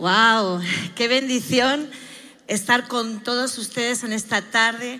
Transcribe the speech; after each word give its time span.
Wow, 0.00 0.62
qué 0.94 1.08
bendición 1.08 1.90
estar 2.46 2.88
con 2.88 3.22
todos 3.22 3.58
ustedes 3.58 4.02
en 4.02 4.14
esta 4.14 4.40
tarde. 4.40 4.98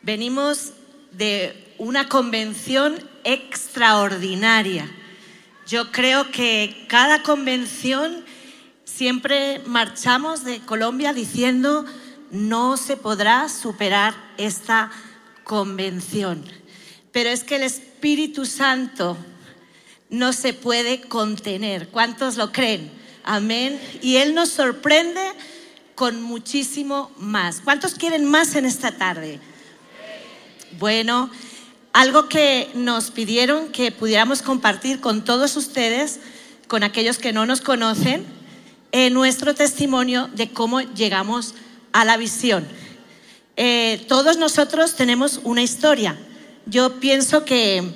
Venimos 0.00 0.72
de 1.12 1.74
una 1.76 2.08
convención 2.08 2.98
extraordinaria. 3.24 4.90
Yo 5.66 5.92
creo 5.92 6.30
que 6.30 6.86
cada 6.88 7.22
convención 7.22 8.24
siempre 8.84 9.60
marchamos 9.66 10.44
de 10.44 10.60
Colombia 10.60 11.12
diciendo 11.12 11.84
no 12.30 12.78
se 12.78 12.96
podrá 12.96 13.50
superar 13.50 14.14
esta 14.38 14.90
convención. 15.44 16.42
Pero 17.12 17.28
es 17.28 17.44
que 17.44 17.56
el 17.56 17.64
Espíritu 17.64 18.46
Santo 18.46 19.18
no 20.08 20.32
se 20.32 20.54
puede 20.54 21.02
contener. 21.02 21.90
¿Cuántos 21.90 22.38
lo 22.38 22.50
creen? 22.50 22.97
Amén. 23.30 23.78
Y 24.00 24.16
Él 24.16 24.34
nos 24.34 24.48
sorprende 24.48 25.20
con 25.94 26.22
muchísimo 26.22 27.10
más. 27.18 27.60
¿Cuántos 27.62 27.92
quieren 27.92 28.24
más 28.24 28.54
en 28.54 28.64
esta 28.64 28.92
tarde? 28.92 29.38
Bueno, 30.78 31.28
algo 31.92 32.30
que 32.30 32.70
nos 32.72 33.10
pidieron 33.10 33.68
que 33.68 33.92
pudiéramos 33.92 34.40
compartir 34.40 35.00
con 35.00 35.26
todos 35.26 35.58
ustedes, 35.58 36.20
con 36.68 36.82
aquellos 36.82 37.18
que 37.18 37.34
no 37.34 37.44
nos 37.44 37.60
conocen, 37.60 38.24
en 38.92 39.12
nuestro 39.12 39.54
testimonio 39.54 40.30
de 40.32 40.48
cómo 40.48 40.80
llegamos 40.80 41.54
a 41.92 42.06
la 42.06 42.16
visión. 42.16 42.66
Eh, 43.58 44.06
todos 44.08 44.38
nosotros 44.38 44.96
tenemos 44.96 45.42
una 45.44 45.60
historia. 45.60 46.18
Yo 46.64 46.98
pienso 46.98 47.44
que, 47.44 47.92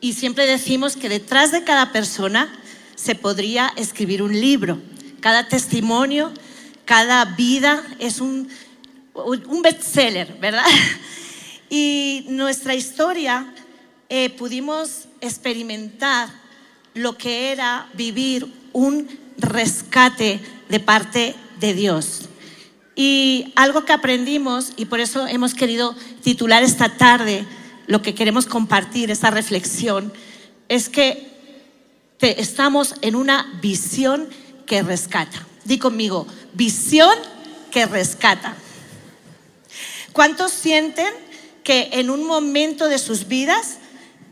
y 0.00 0.14
siempre 0.14 0.46
decimos 0.46 0.96
que 0.96 1.08
detrás 1.08 1.52
de 1.52 1.62
cada 1.62 1.92
persona 1.92 2.52
se 2.94 3.14
podría 3.14 3.72
escribir 3.76 4.22
un 4.22 4.38
libro. 4.38 4.80
Cada 5.20 5.48
testimonio, 5.48 6.32
cada 6.84 7.24
vida 7.24 7.82
es 7.98 8.20
un, 8.20 8.48
un 9.14 9.62
bestseller, 9.62 10.36
¿verdad? 10.40 10.64
Y 11.70 12.26
nuestra 12.28 12.74
historia 12.74 13.52
eh, 14.08 14.30
pudimos 14.30 15.08
experimentar 15.20 16.28
lo 16.92 17.18
que 17.18 17.50
era 17.50 17.88
vivir 17.94 18.46
un 18.72 19.08
rescate 19.38 20.40
de 20.68 20.78
parte 20.78 21.34
de 21.58 21.74
Dios. 21.74 22.28
Y 22.94 23.52
algo 23.56 23.84
que 23.84 23.92
aprendimos, 23.92 24.72
y 24.76 24.84
por 24.84 25.00
eso 25.00 25.26
hemos 25.26 25.54
querido 25.54 25.96
titular 26.22 26.62
esta 26.62 26.96
tarde 26.96 27.44
lo 27.86 28.02
que 28.02 28.14
queremos 28.14 28.46
compartir, 28.46 29.10
esta 29.10 29.30
reflexión, 29.30 30.12
es 30.68 30.88
que 30.88 31.33
estamos 32.20 32.94
en 33.02 33.16
una 33.16 33.58
visión 33.60 34.28
que 34.66 34.82
rescata. 34.82 35.46
Di 35.64 35.78
conmigo, 35.78 36.26
visión 36.52 37.16
que 37.70 37.86
rescata. 37.86 38.54
¿Cuántos 40.12 40.52
sienten 40.52 41.12
que 41.62 41.90
en 41.92 42.10
un 42.10 42.24
momento 42.24 42.88
de 42.88 42.98
sus 42.98 43.26
vidas 43.26 43.78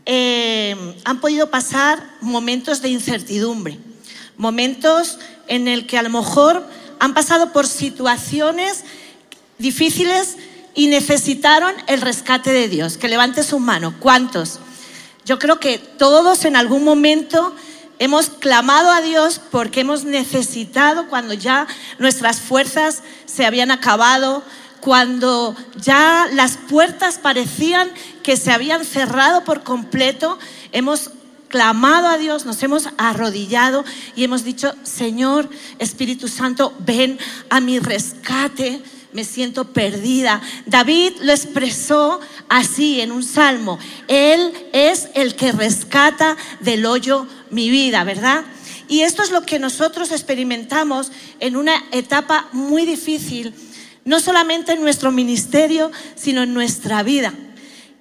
eh, 0.05 0.95
han 1.03 1.19
podido 1.19 1.49
pasar 1.49 2.03
momentos 2.21 2.81
de 2.81 2.89
incertidumbre? 2.89 3.77
Momentos 4.37 5.19
en 5.47 5.67
el 5.67 5.85
que 5.85 5.97
a 5.97 6.03
lo 6.03 6.09
mejor 6.09 6.65
han 6.99 7.13
pasado 7.13 7.51
por 7.51 7.67
situaciones 7.67 8.85
difíciles 9.57 10.37
y 10.73 10.87
necesitaron 10.87 11.73
el 11.87 12.01
rescate 12.01 12.51
de 12.51 12.69
Dios. 12.69 12.97
Que 12.97 13.09
levante 13.09 13.43
su 13.43 13.59
mano. 13.59 13.95
¿Cuántos? 13.99 14.59
Yo 15.25 15.39
creo 15.39 15.59
que 15.59 15.77
todos 15.77 16.45
en 16.45 16.55
algún 16.55 16.83
momento 16.83 17.55
Hemos 18.03 18.27
clamado 18.27 18.91
a 18.91 18.99
Dios 18.99 19.39
porque 19.49 19.79
hemos 19.79 20.03
necesitado 20.03 21.07
cuando 21.07 21.33
ya 21.33 21.67
nuestras 21.99 22.41
fuerzas 22.41 23.01
se 23.23 23.45
habían 23.45 23.71
acabado, 23.71 24.43
cuando 24.81 25.55
ya 25.77 26.27
las 26.33 26.57
puertas 26.57 27.17
parecían 27.17 27.89
que 28.21 28.35
se 28.35 28.51
habían 28.51 28.83
cerrado 28.83 29.45
por 29.45 29.63
completo, 29.63 30.37
hemos 30.73 31.11
clamado 31.47 32.09
a 32.09 32.17
Dios, 32.17 32.45
nos 32.45 32.61
hemos 32.61 32.89
arrodillado 32.97 33.85
y 34.17 34.25
hemos 34.25 34.43
dicho, 34.43 34.75
Señor 34.83 35.49
Espíritu 35.79 36.27
Santo, 36.27 36.73
ven 36.79 37.17
a 37.49 37.61
mi 37.61 37.79
rescate, 37.79 38.83
me 39.13 39.23
siento 39.23 39.65
perdida. 39.65 40.41
David 40.65 41.13
lo 41.21 41.31
expresó 41.31 42.19
así 42.49 43.01
en 43.01 43.11
un 43.11 43.23
salmo, 43.23 43.79
Él 44.07 44.51
es 44.73 45.09
el 45.13 45.35
que 45.35 45.51
rescata 45.51 46.37
del 46.59 46.85
hoyo 46.85 47.27
mi 47.49 47.69
vida, 47.69 48.03
¿verdad? 48.03 48.43
Y 48.87 49.01
esto 49.01 49.23
es 49.23 49.31
lo 49.31 49.43
que 49.43 49.59
nosotros 49.59 50.11
experimentamos 50.11 51.11
en 51.39 51.55
una 51.55 51.83
etapa 51.91 52.47
muy 52.51 52.85
difícil, 52.85 53.53
no 54.05 54.19
solamente 54.19 54.73
en 54.73 54.81
nuestro 54.81 55.11
ministerio, 55.11 55.91
sino 56.15 56.43
en 56.43 56.53
nuestra 56.53 57.01
vida. 57.03 57.33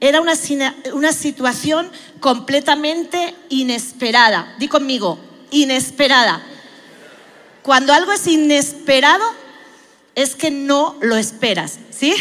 Era 0.01 0.21
una, 0.21 0.35
una 0.93 1.13
situación 1.13 1.89
completamente 2.19 3.35
inesperada. 3.49 4.55
Di 4.59 4.67
conmigo, 4.67 5.19
inesperada. 5.53 6.43
Cuando 7.63 7.93
algo 7.93 8.11
es 8.11 8.27
inesperado, 8.27 9.25
es 10.15 10.35
que 10.37 10.51
no 10.51 10.97
lo 11.01 11.17
esperas, 11.17 11.79
¿sí? 11.91 12.15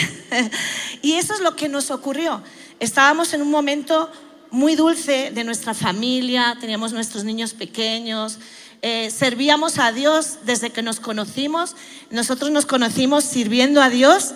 y 1.02 1.14
eso 1.14 1.34
es 1.34 1.40
lo 1.42 1.56
que 1.56 1.70
nos 1.70 1.92
ocurrió. 1.92 2.42
Estábamos 2.80 3.34
en 3.34 3.42
un 3.42 3.52
momento 3.52 4.12
muy 4.50 4.76
dulce 4.76 5.32
de 5.32 5.44
nuestra 5.44 5.74
familia, 5.74 6.58
teníamos 6.60 6.94
nuestros 6.94 7.24
niños 7.24 7.54
pequeños, 7.54 8.38
eh, 8.82 9.10
servíamos 9.12 9.78
a 9.78 9.92
Dios 9.92 10.40
desde 10.44 10.72
que 10.72 10.82
nos 10.82 11.00
conocimos, 11.00 11.76
nosotros 12.10 12.52
nos 12.52 12.66
conocimos 12.66 13.24
sirviendo 13.24 13.82
a 13.82 13.90
Dios 13.90 14.32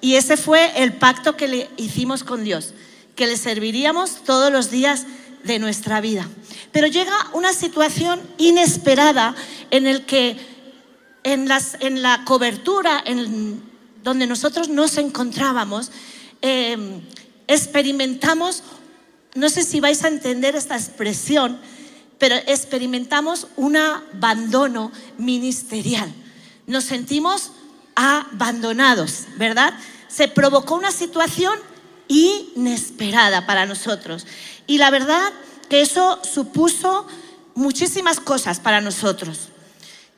y 0.00 0.16
ese 0.16 0.36
fue 0.36 0.82
el 0.82 0.94
pacto 0.94 1.36
que 1.36 1.48
le 1.48 1.70
hicimos 1.76 2.24
con 2.24 2.42
Dios, 2.42 2.72
que 3.14 3.26
le 3.26 3.36
serviríamos 3.36 4.24
todos 4.24 4.50
los 4.50 4.70
días 4.70 5.06
de 5.44 5.58
nuestra 5.58 6.00
vida. 6.00 6.28
Pero 6.72 6.86
llega 6.86 7.14
una 7.34 7.52
situación 7.52 8.20
inesperada 8.38 9.34
en 9.70 9.86
el 9.86 10.04
que 10.06 10.36
en, 11.24 11.48
las, 11.48 11.76
la 11.80 12.24
cobertura 12.24 13.02
en 13.04 13.62
donde 14.02 14.26
nosotros 14.26 14.68
nos 14.68 14.96
encontrábamos, 14.98 15.90
eh, 16.40 17.00
experimentamos 17.46 18.62
no 19.34 19.48
sé 19.48 19.62
si 19.62 19.80
vais 19.80 20.04
a 20.04 20.08
entender 20.08 20.56
esta 20.56 20.76
expresión, 20.76 21.58
pero 22.18 22.36
experimentamos 22.46 23.46
un 23.56 23.76
abandono 23.76 24.92
ministerial. 25.16 26.12
Nos 26.66 26.84
sentimos 26.84 27.50
abandonados, 27.94 29.24
¿verdad? 29.38 29.74
Se 30.08 30.28
provocó 30.28 30.76
una 30.76 30.92
situación 30.92 31.58
inesperada 32.08 33.46
para 33.46 33.64
nosotros. 33.64 34.26
Y 34.66 34.78
la 34.78 34.90
verdad 34.90 35.32
que 35.70 35.80
eso 35.80 36.20
supuso 36.22 37.06
muchísimas 37.54 38.20
cosas 38.20 38.60
para 38.60 38.82
nosotros. 38.82 39.48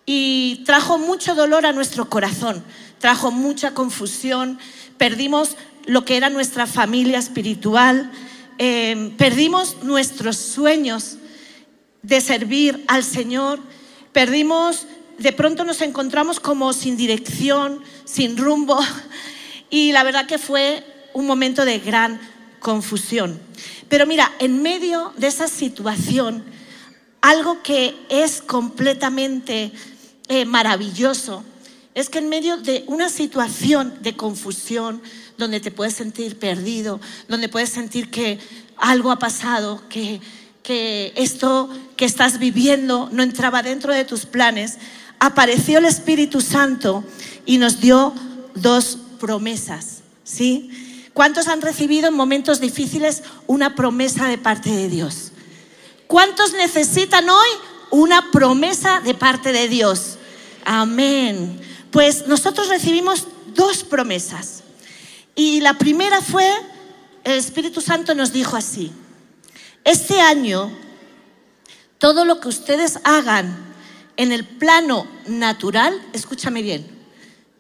Y 0.06 0.62
trajo 0.66 0.98
mucho 0.98 1.34
dolor 1.34 1.66
a 1.66 1.72
nuestro 1.72 2.10
corazón, 2.10 2.62
trajo 2.98 3.31
mucha 3.31 3.72
confusión, 3.72 4.59
perdimos 4.98 5.56
lo 5.87 6.04
que 6.04 6.16
era 6.16 6.31
nuestra 6.31 6.66
familia 6.66 7.19
espiritual, 7.19 8.10
Em, 8.56 9.10
perdimos 9.16 9.82
nuestros 9.82 10.37
sueños 10.37 11.16
de 12.03 12.20
servir 12.20 12.84
al 12.87 13.03
Señor, 13.03 13.59
perdimos, 14.12 14.87
de 15.19 15.32
pronto 15.32 15.65
nos 15.65 15.81
encontramos 15.81 16.38
como 16.38 16.72
sin 16.72 16.97
dirección, 16.97 17.81
sin 18.04 18.36
rumbo, 18.36 18.78
y 19.71 19.91
la 19.91 20.04
verdad 20.04 20.26
que 20.26 20.38
fue 20.38 20.84
un 21.15 21.26
momento 21.26 21.65
de 21.65 21.81
gran 21.81 22.21
confusión. 22.60 23.41
Pero 23.88 24.06
mira, 24.06 24.31
en 24.38 24.62
medio 24.62 25.12
de 25.16 25.26
esa 25.26 25.48
situación, 25.48 26.44
algo 27.22 27.60
que 27.62 27.97
es 28.09 28.41
completamente 28.41 29.72
eh, 30.29 30.45
maravilloso 30.45 31.45
es 31.95 32.09
que 32.09 32.19
en 32.19 32.29
medio 32.29 32.57
de 32.57 32.84
una 32.89 33.09
situación 33.09 33.95
de 34.03 34.16
confusión, 34.16 35.01
donde 35.39 35.60
te 35.60 35.71
puedes 35.71 35.95
sentir 35.95 36.39
perdido, 36.39 37.01
donde 37.28 37.48
puedes 37.48 37.71
sentir 37.71 38.10
que 38.10 38.39
algo 38.77 39.13
ha 39.13 39.19
pasado, 39.19 39.83
que, 39.89 40.21
que 40.63 41.13
esto 41.16 41.69
que 41.97 42.04
estás 42.04 42.39
viviendo 42.39 43.09
no 43.13 43.22
entraba 43.22 43.63
dentro 43.63 43.93
de 43.93 44.04
tus 44.04 44.27
planes, 44.27 44.78
apareció 45.21 45.78
el 45.78 45.84
Espíritu 45.84 46.41
Santo 46.41 47.04
y 47.47 47.59
nos 47.59 47.81
dio 47.81 48.13
dos 48.54 48.98
promesas, 49.21 50.03
¿sí? 50.25 50.71
¿Cuántos 51.13 51.47
han 51.47 51.63
recibido 51.63 52.09
en 52.09 52.15
momentos 52.15 52.60
difíciles 52.60 53.22
una 53.47 53.77
promesa 53.77 54.27
de 54.27 54.37
parte 54.37 54.71
de 54.71 54.89
Dios? 54.89 55.31
¿Cuántos 56.09 56.53
necesitan 56.54 57.31
hoy 57.31 57.48
una 57.91 58.33
promesa 58.33 59.01
de 59.01 59.15
parte 59.15 59.53
de 59.53 59.69
Dios? 59.69 60.19
Amén. 60.65 61.61
Pues 61.91 62.27
nosotros 62.27 62.69
recibimos 62.69 63.27
dos 63.55 63.84
promesas. 63.84 64.63
Y 65.34 65.61
la 65.61 65.75
primera 65.75 66.21
fue, 66.21 66.49
el 67.25 67.39
Espíritu 67.39 67.81
Santo 67.81 68.15
nos 68.15 68.33
dijo 68.33 68.57
así, 68.57 68.93
este 69.84 70.21
año 70.21 70.71
todo 71.99 72.25
lo 72.25 72.41
que 72.41 72.49
ustedes 72.49 72.99
hagan 73.05 73.57
en 74.16 74.31
el 74.31 74.45
plano 74.45 75.07
natural, 75.27 76.01
escúchame 76.13 76.63
bien, 76.63 76.87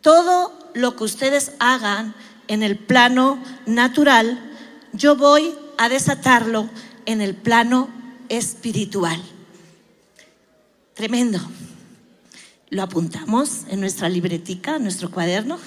todo 0.00 0.52
lo 0.74 0.96
que 0.96 1.04
ustedes 1.04 1.52
hagan 1.58 2.14
en 2.46 2.62
el 2.62 2.76
plano 2.76 3.42
natural, 3.66 4.38
yo 4.92 5.16
voy 5.16 5.54
a 5.78 5.88
desatarlo 5.88 6.68
en 7.06 7.20
el 7.20 7.34
plano 7.34 7.88
espiritual. 8.28 9.20
Tremendo. 10.94 11.40
Lo 12.74 12.82
apuntamos 12.82 13.66
en 13.68 13.78
nuestra 13.78 14.08
libretica, 14.08 14.74
en 14.74 14.82
nuestro 14.82 15.08
cuaderno. 15.08 15.60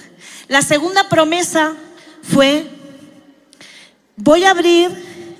La 0.46 0.60
segunda 0.60 1.08
promesa 1.08 1.72
fue, 2.22 2.68
voy 4.14 4.44
a 4.44 4.50
abrir 4.50 4.90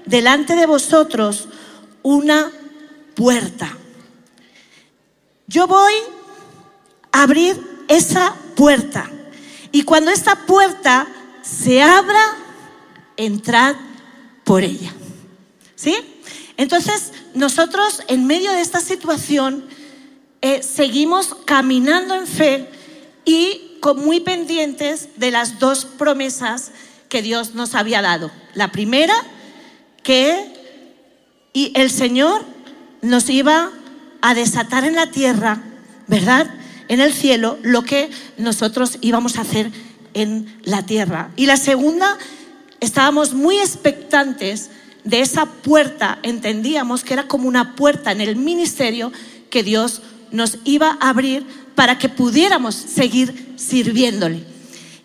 delante 0.07 0.57
de 0.57 0.65
vosotros 0.65 1.47
una 2.03 2.51
puerta. 3.15 3.77
Yo 5.47 5.67
voy 5.67 5.93
a 7.13 7.25
abrir 7.25 7.85
esa 7.87 8.35
puerta. 8.57 9.11
Y 9.71 9.83
cuando 9.83 10.11
esta 10.11 10.47
puerta 10.47 11.07
se 11.43 11.83
abra, 11.83 12.35
entrad 13.19 13.77
por 14.43 14.65
ella. 14.65 14.95
¿Sí? 15.77 15.99
Entonces, 16.57 17.13
nosotros 17.35 18.03
en 18.09 18.27
medio 18.27 18.53
de 18.53 18.63
esta 18.63 18.81
situación 18.81 19.69
eh, 20.41 20.63
seguimos 20.63 21.35
caminando 21.45 22.15
en 22.15 22.27
fe 22.27 22.69
y 23.25 23.79
con 23.81 24.05
muy 24.05 24.21
pendientes 24.21 25.09
de 25.17 25.31
las 25.31 25.59
dos 25.59 25.85
promesas 25.85 26.71
que 27.09 27.23
Dios 27.23 27.55
nos 27.55 27.75
había 27.75 28.03
dado. 28.03 28.31
La 28.55 28.71
primera, 28.71 29.15
que 30.03 30.53
el 31.55 31.91
Señor 31.91 32.45
nos 33.03 33.29
iba 33.31 33.71
a 34.21 34.35
desatar 34.35 34.85
en 34.85 34.95
la 34.95 35.11
tierra, 35.11 35.63
¿verdad? 36.07 36.49
En 36.89 37.01
el 37.01 37.13
cielo, 37.13 37.59
lo 37.63 37.83
que 37.83 38.11
nosotros 38.37 38.99
íbamos 39.01 39.39
a 39.39 39.43
hacer 39.43 39.71
en 40.15 40.61
la 40.65 40.87
tierra. 40.87 41.31
Y 41.37 41.47
la 41.47 41.57
segunda, 41.57 42.19
estábamos 42.81 43.35
muy 43.35 43.59
expectantes 43.59 44.71
de 45.05 45.21
esa 45.21 45.47
puerta, 45.47 46.19
entendíamos 46.23 47.05
que 47.05 47.15
era 47.15 47.29
como 47.29 47.49
una 47.49 47.77
puerta 47.77 48.13
en 48.13 48.21
el 48.21 48.37
ministerio 48.37 49.13
que 49.51 49.63
Dios 49.63 50.03
nos 50.31 50.59
iba 50.65 50.97
a 51.01 51.11
abrir 51.11 51.47
para 51.75 51.99
que 51.99 52.09
pudiéramos 52.09 52.75
seguir 52.75 53.55
sirviéndole. 53.57 54.45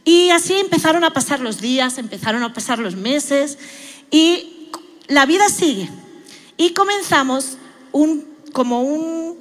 Y 0.06 0.30
así 0.32 0.54
empezaron 0.56 1.04
a 1.04 1.14
pasar 1.14 1.40
los 1.40 1.62
días, 1.62 1.98
empezaron 1.98 2.44
a 2.44 2.54
pasar 2.54 2.80
los 2.80 2.96
meses 2.96 3.58
y 4.12 4.70
la 5.08 5.26
vida 5.26 5.48
sigue. 5.50 5.90
Y 6.58 6.74
comenzamos 6.74 7.58
un, 7.92 8.26
como 8.52 8.82
un 8.82 9.38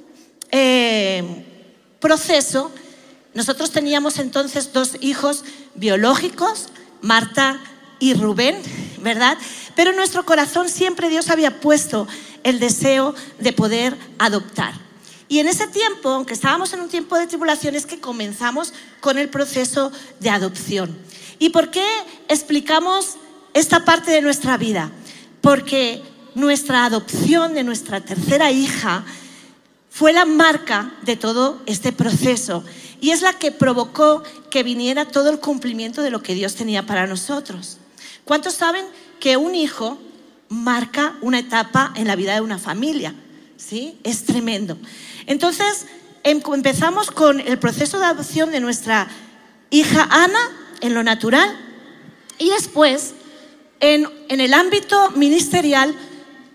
eh, 0.51 1.45
proceso. 1.99 2.71
Nosotros 3.33 3.71
teníamos 3.71 4.19
entonces 4.19 4.71
dos 4.71 4.97
hijos 5.01 5.43
biológicos, 5.75 6.67
Marta 7.01 7.59
y 7.99 8.13
Rubén, 8.13 8.55
¿verdad? 9.01 9.37
Pero 9.75 9.91
en 9.91 9.97
nuestro 9.97 10.25
corazón 10.25 10.69
siempre 10.69 11.09
Dios 11.09 11.29
había 11.29 11.59
puesto 11.59 12.07
el 12.43 12.59
deseo 12.59 13.15
de 13.39 13.53
poder 13.53 13.97
adoptar. 14.19 14.73
Y 15.33 15.39
en 15.39 15.47
ese 15.47 15.65
tiempo, 15.65 16.09
aunque 16.09 16.35
estábamos 16.35 16.73
en 16.73 16.81
un 16.81 16.89
tiempo 16.89 17.17
de 17.17 17.25
tribulaciones, 17.25 17.87
que 17.87 17.99
comenzamos 17.99 18.71
con 18.99 19.17
el 19.17 19.29
proceso 19.29 19.91
de 20.19 20.29
adopción. 20.29 20.95
¿Y 21.39 21.49
por 21.49 21.71
qué 21.71 21.83
explicamos 22.27 23.15
esta 23.55 23.83
parte 23.83 24.11
de 24.11 24.21
nuestra 24.21 24.57
vida? 24.57 24.91
Porque 25.41 26.03
nuestra 26.35 26.85
adopción 26.85 27.55
de 27.55 27.63
nuestra 27.63 27.99
tercera 28.01 28.51
hija 28.51 29.05
fue 29.89 30.13
la 30.13 30.25
marca 30.25 30.93
de 31.01 31.15
todo 31.15 31.63
este 31.65 31.91
proceso 31.93 32.63
y 33.01 33.09
es 33.09 33.23
la 33.23 33.33
que 33.33 33.51
provocó 33.51 34.21
que 34.51 34.61
viniera 34.61 35.07
todo 35.07 35.31
el 35.31 35.39
cumplimiento 35.39 36.03
de 36.03 36.11
lo 36.11 36.21
que 36.21 36.35
Dios 36.35 36.53
tenía 36.53 36.85
para 36.85 37.07
nosotros. 37.07 37.79
¿Cuántos 38.23 38.53
saben 38.53 38.85
que 39.19 39.35
un 39.35 39.55
hijo 39.55 39.97
marca 40.49 41.17
una 41.21 41.39
etapa 41.39 41.91
en 41.95 42.05
la 42.05 42.15
vida 42.15 42.35
de 42.35 42.41
una 42.41 42.59
familia? 42.59 43.15
¿Sí? 43.57 43.97
Es 44.03 44.25
tremendo. 44.25 44.77
Entonces, 45.27 45.85
em, 46.23 46.41
empezamos 46.53 47.11
con 47.11 47.39
el 47.39 47.59
proceso 47.59 47.99
de 47.99 48.05
adopción 48.05 48.51
de 48.51 48.59
nuestra 48.59 49.07
hija 49.69 50.07
Ana 50.09 50.39
en 50.81 50.93
lo 50.93 51.03
natural 51.03 51.49
y 52.37 52.49
después, 52.49 53.13
en, 53.79 54.07
el 54.29 54.53
ámbito 54.53 55.11
ministerial, 55.11 55.93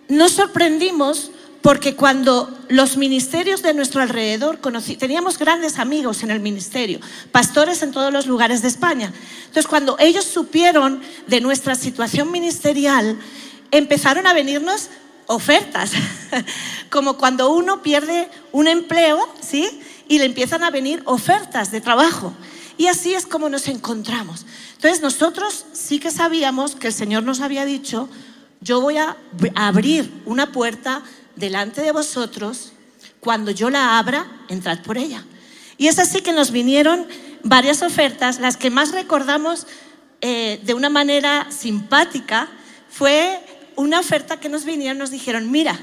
nos 0.08 0.32
sorprendimos 0.32 1.30
porque 1.62 1.96
cuando 1.96 2.56
los 2.68 2.96
ministerios 2.96 3.62
de 3.62 3.74
nuestro 3.74 4.00
alrededor 4.00 4.58
teníamos 4.98 5.38
grandes 5.38 5.78
amigos 5.78 6.22
en 6.22 6.30
el 6.30 6.40
ministerio, 6.40 7.00
pastores 7.32 7.82
en 7.82 7.92
todos 7.92 8.12
los 8.12 8.26
lugares 8.26 8.62
de 8.62 8.68
España. 8.68 9.12
Entonces, 9.40 9.66
cuando 9.66 9.96
ellos 9.98 10.24
supieron 10.24 11.00
de 11.26 11.40
nuestra 11.40 11.74
situación 11.74 12.30
ministerial, 12.30 13.18
empezaron 13.70 14.26
a 14.26 14.34
venirnos 14.34 14.88
ofertas, 15.28 15.92
como 16.90 17.16
cuando 17.16 17.50
uno 17.50 17.82
pierde 17.82 18.28
un 18.50 18.66
empleo, 18.66 19.32
¿sí? 19.40 19.80
Y 20.08 20.18
le 20.18 20.24
empiezan 20.24 20.64
a 20.64 20.70
venir 20.70 21.02
ofertas 21.04 21.70
de 21.70 21.80
trabajo. 21.80 22.34
Y 22.76 22.88
así 22.88 23.14
es 23.14 23.26
como 23.26 23.48
nos 23.48 23.68
encontramos. 23.68 24.44
Entonces 24.74 25.00
nosotros 25.00 25.66
sí 25.72 26.00
que 26.00 26.10
sabíamos 26.10 26.74
que 26.74 26.88
el 26.88 26.92
Señor 26.92 27.22
nos 27.22 27.40
había 27.40 27.64
dicho, 27.64 28.08
yo 28.60 28.80
voy 28.80 28.96
a 28.96 29.16
abrir 29.54 30.12
una 30.24 30.50
puerta 30.50 31.02
delante 31.36 31.82
de 31.82 31.92
vosotros, 31.92 32.72
cuando 33.20 33.50
yo 33.50 33.70
la 33.70 33.98
abra, 33.98 34.26
entrad 34.48 34.80
por 34.80 34.98
ella. 34.98 35.24
Y 35.76 35.86
es 35.86 35.98
así 35.98 36.22
que 36.22 36.32
nos 36.32 36.50
vinieron 36.50 37.06
varias 37.42 37.82
ofertas, 37.82 38.40
las 38.40 38.56
que 38.56 38.70
más 38.70 38.92
recordamos 38.92 39.66
eh, 40.20 40.60
de 40.64 40.74
una 40.74 40.88
manera 40.88 41.46
simpática 41.50 42.48
fue 42.90 43.40
una 43.78 44.00
oferta 44.00 44.40
que 44.40 44.48
nos 44.48 44.64
vinieron, 44.64 44.98
nos 44.98 45.12
dijeron, 45.12 45.50
mira, 45.50 45.78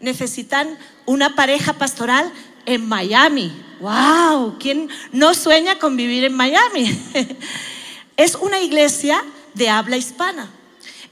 necesitan 0.00 0.76
una 1.06 1.36
pareja 1.36 1.74
pastoral 1.74 2.30
en 2.66 2.86
Miami. 2.86 3.52
¡Wow! 3.80 4.58
¿Quién 4.58 4.90
no 5.12 5.32
sueña 5.32 5.78
con 5.78 5.96
vivir 5.96 6.24
en 6.24 6.34
Miami? 6.34 6.98
es 8.16 8.34
una 8.34 8.58
iglesia 8.60 9.22
de 9.54 9.70
habla 9.70 9.96
hispana. 9.96 10.50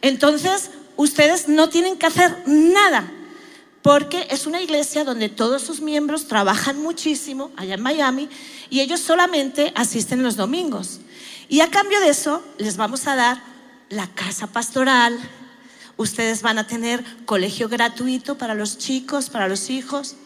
Entonces, 0.03 0.71
ustedes 0.97 1.49
no 1.49 1.69
tienen 1.69 1.97
que 1.97 2.07
hacer 2.07 2.43
nada, 2.47 3.09
porque 3.81 4.27
es 4.29 4.47
una 4.47 4.61
iglesia 4.61 5.05
donde 5.05 5.29
todos 5.29 5.63
sus 5.63 5.81
miembros 5.81 6.27
trabajan 6.27 6.83
muchísimo 6.83 7.53
allá 7.57 7.75
en 7.75 7.83
Miami 7.83 8.29
y 8.71 8.81
ellos 8.81 8.99
solamente 8.99 9.73
asisten 9.77 10.25
los 10.25 10.35
domingos. 10.35 10.99
Y 11.49 11.61
a 11.61 11.71
cambio 11.71 12.01
de 12.01 12.09
eso, 12.09 12.43
les 12.59 12.77
vamos 12.77 13.07
a 13.07 13.15
dar 13.15 13.41
la 13.89 14.09
casa 14.09 14.49
pastoral, 14.49 15.17
Ustedes 15.97 16.43
van 16.43 16.59
a 16.59 16.67
tener 16.67 17.05
colegio 17.25 17.69
gratuito 17.69 18.37
para 18.37 18.55
los 18.55 18.79
chicos, 18.79 19.31
para 19.31 19.49
los 19.49 19.71
hijos. 19.71 20.17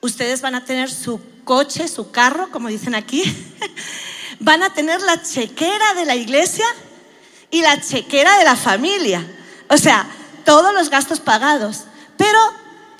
Ustedes 0.00 0.40
van 0.40 0.54
a 0.54 0.64
tener 0.64 0.90
su 0.90 1.20
coche, 1.44 1.88
su 1.88 2.10
carro, 2.10 2.50
como 2.50 2.68
dicen 2.68 2.94
aquí. 2.94 3.22
van 4.40 4.62
a 4.62 4.72
tener 4.74 5.00
la 5.02 5.22
chequera 5.22 5.94
de 5.94 6.04
la 6.04 6.16
iglesia 6.16 6.66
y 7.50 7.62
la 7.62 7.80
chequera 7.80 8.38
de 8.38 8.44
la 8.44 8.56
familia. 8.56 9.26
O 9.68 9.76
sea, 9.76 10.08
todos 10.44 10.74
los 10.74 10.90
gastos 10.90 11.20
pagados. 11.20 11.84
Pero 12.16 12.38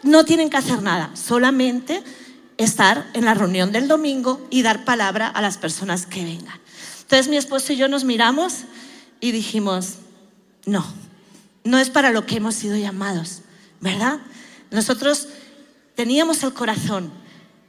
no 0.02 0.24
tienen 0.24 0.50
que 0.50 0.56
hacer 0.56 0.82
nada, 0.82 1.10
solamente 1.14 2.02
estar 2.56 3.06
en 3.12 3.24
la 3.24 3.34
reunión 3.34 3.72
del 3.72 3.88
domingo 3.88 4.46
y 4.50 4.62
dar 4.62 4.84
palabra 4.84 5.28
a 5.28 5.42
las 5.42 5.58
personas 5.58 6.06
que 6.06 6.24
vengan. 6.24 6.58
Entonces 7.02 7.28
mi 7.28 7.36
esposo 7.36 7.72
y 7.72 7.76
yo 7.76 7.88
nos 7.88 8.04
miramos 8.04 8.60
y 9.20 9.32
dijimos, 9.32 9.96
no, 10.64 10.84
no 11.66 11.78
es 11.78 11.90
para 11.90 12.10
lo 12.10 12.26
que 12.26 12.36
hemos 12.36 12.54
sido 12.54 12.76
llamados, 12.76 13.42
¿verdad? 13.80 14.18
Nosotros 14.70 15.28
teníamos 15.94 16.42
el 16.42 16.52
corazón 16.52 17.10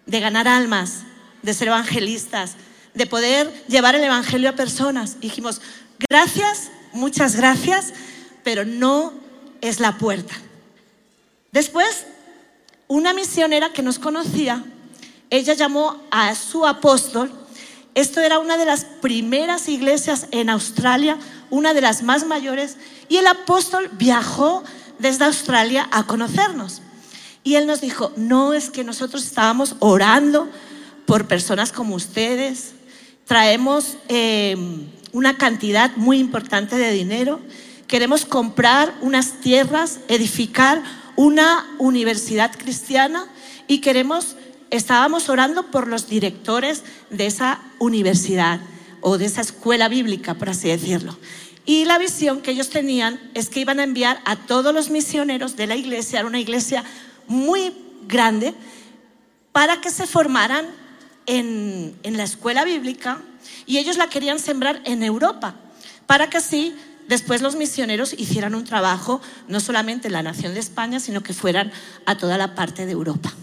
de 0.06 0.20
ganar 0.20 0.48
almas, 0.48 1.04
de 1.42 1.54
ser 1.54 1.68
evangelistas, 1.68 2.56
de 2.94 3.06
poder 3.06 3.66
llevar 3.68 3.96
el 3.96 4.04
Evangelio 4.04 4.50
a 4.50 4.54
personas. 4.54 5.20
dijimos, 5.20 5.62
gracias, 6.10 6.70
muchas 6.94 7.36
gracias, 7.36 7.94
pero 8.44 8.66
no 8.66 9.14
es 9.62 9.80
la 9.80 9.98
puerta. 9.98 10.34
Después, 11.52 12.06
una 12.88 13.14
misionera 13.14 13.72
que 13.72 13.84
nos 13.84 14.00
conocía, 14.00 14.64
ella 15.30 15.54
llamó 15.54 16.02
a 16.10 16.34
su 16.36 16.66
apóstol. 16.66 17.32
Esto 17.98 18.22
era 18.22 18.38
una 18.38 18.58
de 18.58 18.66
las 18.66 18.86
primeras 18.86 19.68
iglesias 19.68 20.28
en 20.30 20.52
Australia, 20.52 21.18
una 21.50 21.74
de 21.74 21.82
las 21.82 22.04
más 22.04 22.28
mayores, 22.28 22.78
y 23.10 23.18
el 23.18 23.26
apóstol 23.26 23.90
viajó 23.94 24.64
desde 25.00 25.26
Australia 25.26 25.90
a 25.92 26.04
conocernos. 26.06 26.84
Y 27.44 27.56
él 27.56 27.66
nos 27.66 27.82
dijo, 27.82 28.14
no 28.16 28.54
es 28.54 28.70
que 28.70 28.84
nosotros 28.84 29.26
estábamos 29.26 29.78
orando 29.80 30.48
por 31.08 31.28
personas 31.28 31.72
como 31.72 31.96
ustedes, 31.96 32.74
traemos 33.26 33.98
em, 34.10 34.92
una 35.12 35.40
cantidad 35.40 35.96
muy 35.96 36.20
importante 36.20 36.76
de 36.76 36.92
dinero, 36.92 37.40
queremos 37.88 38.26
comprar 38.26 38.94
unas 39.02 39.42
tierras, 39.42 40.02
edificar 40.08 40.84
una 41.16 41.66
universidad 41.80 42.52
cristiana 42.56 43.26
y 43.68 43.82
queremos 43.82 44.36
estábamos 44.70 45.30
orando 45.30 45.72
por 45.72 45.88
los 45.88 46.08
directores 46.08 46.84
de 47.10 47.28
esa 47.28 47.62
universidad 47.80 48.60
o 49.02 49.18
de 49.18 49.26
esa 49.26 49.42
escuela 49.42 49.88
bíblica, 49.88 50.34
por 50.34 50.50
así 50.50 50.68
decirlo. 50.68 51.18
Y 51.66 51.86
la 51.86 51.98
visión 51.98 52.42
que 52.42 52.52
ellos 52.52 52.70
tenían 52.70 53.20
es 53.34 53.50
que 53.50 53.60
iban 53.60 53.80
a 53.80 53.84
enviar 53.84 54.22
a 54.26 54.36
todos 54.36 54.74
los 54.74 54.90
misioneros 54.90 55.56
de 55.56 55.68
la 55.68 55.76
iglesia, 55.76 56.20
era 56.20 56.28
una 56.28 56.40
iglesia 56.40 56.84
muy 57.28 57.74
grande, 58.08 58.54
para 59.52 59.82
que 59.82 59.90
se 59.90 60.08
formaran 60.08 60.66
en, 61.26 61.96
en 62.04 62.18
la 62.18 62.24
escuela 62.24 62.64
bíblica 62.64 63.22
y 63.66 63.80
ellos 63.80 63.98
la 63.98 64.08
querían 64.08 64.40
sembrar 64.40 64.82
en 64.86 65.04
Europa, 65.04 65.56
para 66.06 66.30
que 66.30 66.38
así 66.38 66.76
después 67.08 67.42
los 67.42 67.56
misioneros 67.56 68.14
hicieran 68.14 68.56
un 68.56 68.64
trabajo 68.64 69.22
no 69.48 69.60
solamente 69.60 70.08
en 70.08 70.14
la 70.14 70.24
nación 70.24 70.54
de 70.54 70.60
España, 70.60 71.00
sino 71.00 71.24
que 71.24 71.34
fueran 71.34 71.72
a 72.06 72.18
toda 72.18 72.38
la 72.38 72.56
parte 72.56 72.86
de 72.86 72.92
Europa. 72.92 73.34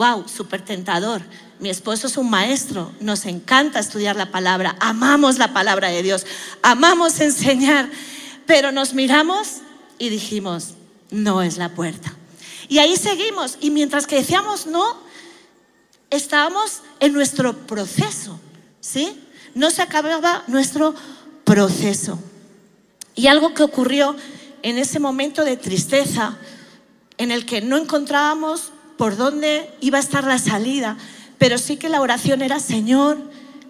¡Wow! 0.00 0.26
Súper 0.26 0.64
tentador. 0.64 1.20
Mi 1.58 1.68
esposo 1.68 2.06
es 2.06 2.16
un 2.16 2.30
maestro, 2.30 2.90
nos 3.00 3.26
encanta 3.26 3.78
estudiar 3.78 4.16
la 4.16 4.30
palabra, 4.30 4.74
amamos 4.80 5.36
la 5.36 5.52
palabra 5.52 5.88
de 5.88 6.02
Dios, 6.02 6.24
amamos 6.62 7.20
enseñar, 7.20 7.90
pero 8.46 8.72
nos 8.72 8.94
miramos 8.94 9.58
y 9.98 10.08
dijimos, 10.08 10.68
no 11.10 11.42
es 11.42 11.58
la 11.58 11.68
puerta. 11.68 12.14
Y 12.66 12.78
ahí 12.78 12.96
seguimos, 12.96 13.58
y 13.60 13.68
mientras 13.68 14.06
que 14.06 14.16
decíamos 14.16 14.64
no, 14.64 14.96
estábamos 16.08 16.80
en 16.98 17.12
nuestro 17.12 17.54
proceso, 17.66 18.40
¿sí? 18.80 19.20
No 19.54 19.70
se 19.70 19.82
acababa 19.82 20.44
nuestro 20.46 20.94
proceso. 21.44 22.18
Y 23.14 23.26
algo 23.26 23.52
que 23.52 23.64
ocurrió 23.64 24.16
en 24.62 24.78
ese 24.78 24.98
momento 24.98 25.44
de 25.44 25.58
tristeza, 25.58 26.38
en 27.18 27.30
el 27.30 27.44
que 27.44 27.60
no 27.60 27.76
encontrábamos 27.76 28.72
por 29.00 29.16
dónde 29.16 29.66
iba 29.80 29.96
a 29.96 30.02
estar 30.02 30.24
la 30.24 30.38
salida, 30.38 30.98
pero 31.38 31.56
sí 31.56 31.78
que 31.78 31.88
la 31.88 32.02
oración 32.02 32.42
era, 32.42 32.60
Señor, 32.60 33.16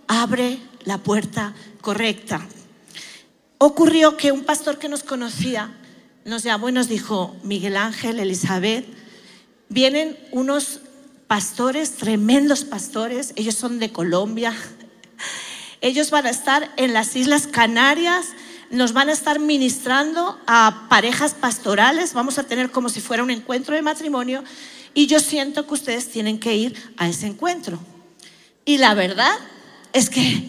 abre 0.08 0.58
la 0.82 0.98
puerta 0.98 1.54
correcta. 1.80 2.44
Ocurrió 3.58 4.16
que 4.16 4.32
un 4.32 4.42
pastor 4.42 4.80
que 4.80 4.88
nos 4.88 5.04
conocía 5.04 5.72
nos 6.24 6.42
llamó 6.42 6.68
y 6.68 6.72
nos 6.72 6.88
dijo, 6.88 7.36
Miguel 7.44 7.76
Ángel, 7.76 8.18
Elizabeth, 8.18 8.84
vienen 9.68 10.18
unos 10.32 10.80
pastores, 11.28 11.92
tremendos 11.92 12.64
pastores, 12.64 13.32
ellos 13.36 13.54
son 13.54 13.78
de 13.78 13.92
Colombia, 13.92 14.52
ellos 15.80 16.10
van 16.10 16.26
a 16.26 16.30
estar 16.30 16.72
en 16.76 16.92
las 16.92 17.14
Islas 17.14 17.46
Canarias, 17.46 18.30
nos 18.70 18.92
van 18.92 19.08
a 19.08 19.12
estar 19.12 19.40
ministrando 19.40 20.38
a 20.46 20.86
parejas 20.88 21.34
pastorales, 21.34 22.14
vamos 22.14 22.38
a 22.38 22.44
tener 22.44 22.70
como 22.70 22.88
si 22.88 23.00
fuera 23.00 23.22
un 23.22 23.30
encuentro 23.30 23.74
de 23.74 23.82
matrimonio 23.82 24.44
y 24.94 25.06
yo 25.06 25.20
siento 25.20 25.66
que 25.66 25.74
ustedes 25.74 26.08
tienen 26.08 26.38
que 26.38 26.54
ir 26.54 26.92
a 26.96 27.08
ese 27.08 27.26
encuentro. 27.26 27.78
Y 28.64 28.78
la 28.78 28.94
verdad 28.94 29.32
es 29.92 30.08
que 30.08 30.44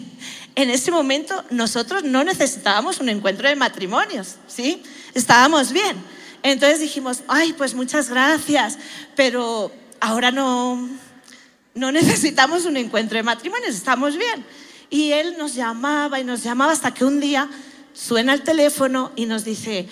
en 0.54 0.70
ese 0.70 0.90
momento 0.90 1.44
nosotros 1.50 2.04
no 2.04 2.22
necesitábamos 2.22 3.00
un 3.00 3.08
encuentro 3.08 3.48
de 3.48 3.56
matrimonios, 3.56 4.36
¿sí? 4.46 4.82
Estábamos 5.14 5.72
bien. 5.72 5.96
Entonces 6.44 6.80
dijimos, 6.80 7.22
ay, 7.28 7.52
pues 7.52 7.74
muchas 7.74 8.08
gracias, 8.08 8.78
pero 9.16 9.72
ahora 10.00 10.30
no, 10.30 10.88
no 11.74 11.92
necesitamos 11.92 12.64
un 12.66 12.76
encuentro 12.76 13.16
de 13.16 13.22
matrimonios, 13.22 13.74
estamos 13.74 14.16
bien. 14.16 14.44
Y 14.90 15.12
él 15.12 15.36
nos 15.38 15.54
llamaba 15.54 16.20
y 16.20 16.24
nos 16.24 16.42
llamaba 16.42 16.72
hasta 16.72 16.92
que 16.92 17.04
un 17.04 17.18
día 17.18 17.48
suena 17.92 18.34
el 18.34 18.42
teléfono 18.42 19.12
y 19.16 19.26
nos 19.26 19.44
dice, 19.44 19.88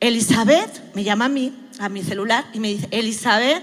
Elizabeth, 0.00 0.94
me 0.94 1.04
llama 1.04 1.26
a 1.26 1.28
mí, 1.28 1.52
a 1.78 1.88
mi 1.88 2.02
celular, 2.02 2.46
y 2.52 2.60
me 2.60 2.68
dice, 2.68 2.88
Elizabeth, 2.90 3.62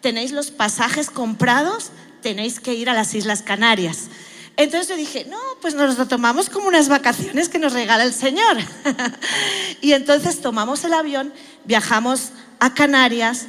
tenéis 0.00 0.32
los 0.32 0.50
pasajes 0.50 1.10
comprados, 1.10 1.90
tenéis 2.22 2.60
que 2.60 2.74
ir 2.74 2.90
a 2.90 2.94
las 2.94 3.14
Islas 3.14 3.42
Canarias. 3.42 4.08
Entonces 4.56 4.88
yo 4.88 4.96
dije, 4.96 5.26
no, 5.28 5.38
pues 5.60 5.74
nos 5.74 5.98
lo 5.98 6.06
tomamos 6.06 6.48
como 6.48 6.68
unas 6.68 6.88
vacaciones 6.88 7.48
que 7.48 7.58
nos 7.58 7.72
regala 7.72 8.04
el 8.04 8.14
Señor. 8.14 8.56
y 9.82 9.92
entonces 9.92 10.40
tomamos 10.40 10.82
el 10.84 10.94
avión, 10.94 11.32
viajamos 11.64 12.30
a 12.58 12.72
Canarias 12.72 13.46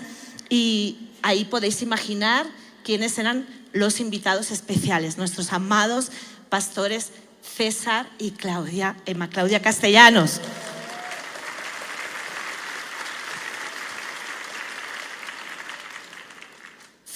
y 0.49 0.97
ahí 1.21 1.45
podéis 1.45 1.81
imaginar 1.81 2.45
quiénes 2.83 3.17
eran 3.17 3.47
los 3.71 3.99
invitados 3.99 4.51
especiales, 4.51 5.17
nuestros 5.17 5.53
amados 5.53 6.11
pastores 6.49 7.11
César 7.55 8.09
y 8.17 8.31
Claudia, 8.31 8.95
Emma 9.05 9.29
Claudia 9.29 9.61
Castellanos. 9.61 10.41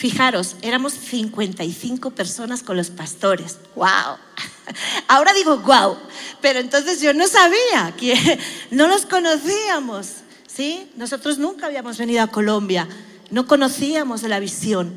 Fijaros, 0.01 0.55
éramos 0.63 0.93
55 0.93 2.09
personas 2.09 2.63
con 2.63 2.75
los 2.75 2.89
pastores. 2.89 3.59
¡Wow! 3.75 4.17
Ahora 5.07 5.31
digo 5.33 5.59
wow, 5.59 5.95
pero 6.41 6.57
entonces 6.57 7.01
yo 7.01 7.13
no 7.13 7.27
sabía, 7.27 7.93
que 7.95 8.39
no 8.71 8.87
los 8.87 9.05
conocíamos, 9.05 10.07
¿sí? 10.47 10.89
Nosotros 10.95 11.37
nunca 11.37 11.67
habíamos 11.67 11.99
venido 11.99 12.23
a 12.23 12.27
Colombia, 12.27 12.87
no 13.29 13.45
conocíamos 13.45 14.23
la 14.23 14.39
visión. 14.39 14.91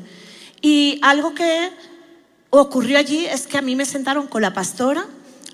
Y 0.59 0.99
algo 1.03 1.35
que 1.35 1.71
ocurrió 2.49 2.97
allí 2.97 3.27
es 3.27 3.45
que 3.45 3.59
a 3.59 3.61
mí 3.61 3.75
me 3.75 3.85
sentaron 3.85 4.25
con 4.25 4.41
la 4.41 4.55
pastora, 4.55 5.05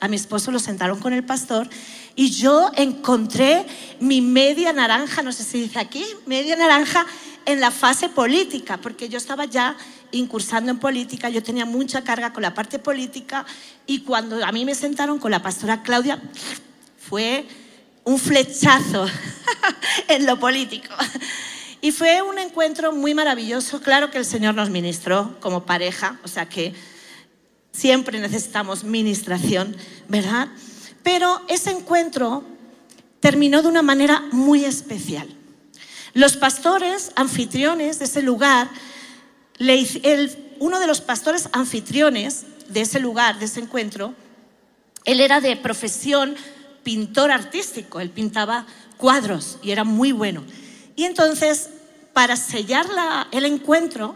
a 0.02 0.08
mi 0.08 0.16
esposo 0.16 0.52
lo 0.52 0.60
sentaron 0.60 1.00
con 1.00 1.14
el 1.14 1.24
pastor 1.24 1.70
y 2.16 2.32
yo 2.32 2.72
encontré 2.76 3.66
mi 4.00 4.20
media 4.20 4.74
naranja, 4.74 5.22
no 5.22 5.32
sé 5.32 5.44
si 5.44 5.62
dice 5.62 5.80
aquí, 5.80 6.04
media 6.26 6.56
naranja 6.56 7.06
en 7.46 7.62
la 7.62 7.70
fase 7.70 8.10
política, 8.10 8.78
porque 8.78 9.10
yo 9.10 9.18
estaba 9.18 9.46
ya 9.46 9.78
incursando 10.12 10.72
en 10.72 10.80
política, 10.80 11.30
yo 11.30 11.44
tenía 11.44 11.66
mucha 11.66 12.04
carga 12.04 12.34
con 12.34 12.42
la 12.42 12.54
parte 12.54 12.80
política 12.80 13.46
y 13.86 14.00
cuando 14.00 14.44
a 14.44 14.52
mí 14.52 14.66
me 14.66 14.74
sentaron 14.74 15.20
con 15.20 15.30
la 15.30 15.42
pastora 15.42 15.84
Claudia, 15.84 16.20
fue 17.00 17.46
un 18.04 18.18
flechazo 18.18 19.06
en 20.08 20.26
lo 20.26 20.40
político. 20.40 20.94
Y 21.80 21.92
fue 21.92 22.22
un 22.22 22.38
encuentro 22.38 22.92
muy 22.92 23.14
maravilloso. 23.14 23.82
Claro 23.82 24.12
que 24.12 24.20
el 24.20 24.26
Señor 24.26 24.54
nos 24.56 24.70
ministró 24.70 25.38
como 25.40 25.66
pareja, 25.66 26.20
o 26.24 26.28
sea 26.28 26.48
que 26.48 26.74
siempre 27.72 28.20
necesitamos 28.20 28.84
ministración, 28.84 29.76
¿verdad? 30.08 30.50
Pero 31.04 31.42
ese 31.48 31.72
encuentro 31.72 32.44
terminó 33.20 33.62
de 33.62 33.68
una 33.68 33.82
manera 33.82 34.24
muy 34.32 34.66
especial. 34.66 35.28
Los 36.14 36.38
pastores 36.38 37.12
anfitriones 37.16 38.00
de 38.00 38.06
ese 38.06 38.22
lugar, 38.22 38.70
uno 40.60 40.80
de 40.80 40.88
los 40.88 41.02
pastores 41.02 41.50
anfitriones 41.54 42.46
de 42.68 42.82
ese 42.82 43.00
lugar, 43.00 43.40
de 43.40 43.46
ese 43.46 43.62
encuentro, 43.62 44.14
él 45.06 45.20
era 45.20 45.40
de 45.40 45.56
profesión 45.56 46.36
pintor 46.84 47.32
artístico, 47.32 48.00
él 48.00 48.10
pintaba 48.10 48.66
cuadros 48.98 49.58
y 49.64 49.72
era 49.72 49.84
muy 49.84 50.12
bueno. 50.12 50.44
Y 50.96 51.06
entonces, 51.06 51.70
para 52.14 52.36
sellar 52.36 52.86
el 53.32 53.46
encuentro 53.46 54.16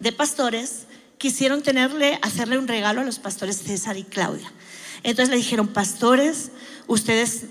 de 0.00 0.12
pastores, 0.12 0.86
quisieron 1.18 1.62
tenerle, 1.62 2.18
hacerle 2.22 2.58
un 2.58 2.68
regalo 2.68 3.00
a 3.00 3.04
los 3.04 3.18
pastores 3.18 3.56
César 3.56 3.96
y 3.96 4.04
Claudia. 4.04 4.52
Entonces 5.02 5.30
le 5.30 5.36
dijeron, 5.36 5.68
pastores, 5.68 6.50
ustedes 6.86 7.44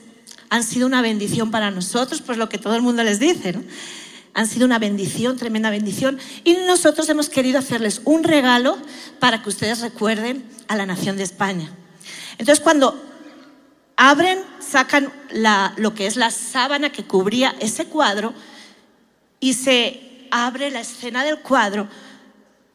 han 0.50 0.64
sido 0.64 0.88
una 0.88 1.02
bendición 1.02 1.52
para 1.52 1.72
nosotros, 1.72 2.22
pues 2.22 2.38
lo 2.38 2.50
que 2.50 2.58
todo 2.58 2.76
el 2.76 2.82
mundo 2.82 3.04
les 3.04 3.20
dice, 3.20 3.54
¿no? 3.54 3.64
Han 4.36 4.48
sido 4.48 4.66
una 4.66 4.80
bendición, 4.80 5.38
tremenda 5.38 5.70
bendición. 5.70 6.20
Y 6.44 6.54
nosotros 6.68 7.08
hemos 7.10 7.30
querido 7.30 7.60
hacerles 7.60 8.02
un 8.04 8.24
regalo 8.24 8.78
para 9.20 9.44
que 9.44 9.50
ustedes 9.50 9.82
recuerden 9.82 10.44
a 10.68 10.76
la 10.76 10.88
nación 10.88 11.18
de 11.18 11.24
España. 11.24 11.72
Entonces, 12.40 12.60
cuando 12.60 13.00
abren, 13.96 14.40
sacan 14.60 15.12
lo 15.78 15.94
que 15.94 16.08
es 16.08 16.16
la 16.16 16.32
sábana 16.32 16.92
que 16.92 17.04
cubría 17.04 17.56
ese 17.60 17.86
cuadro 17.86 18.34
y 19.40 19.54
se 19.54 20.28
abre 20.32 20.72
la 20.72 20.80
escena 20.80 21.24
del 21.24 21.40
cuadro, 21.40 21.88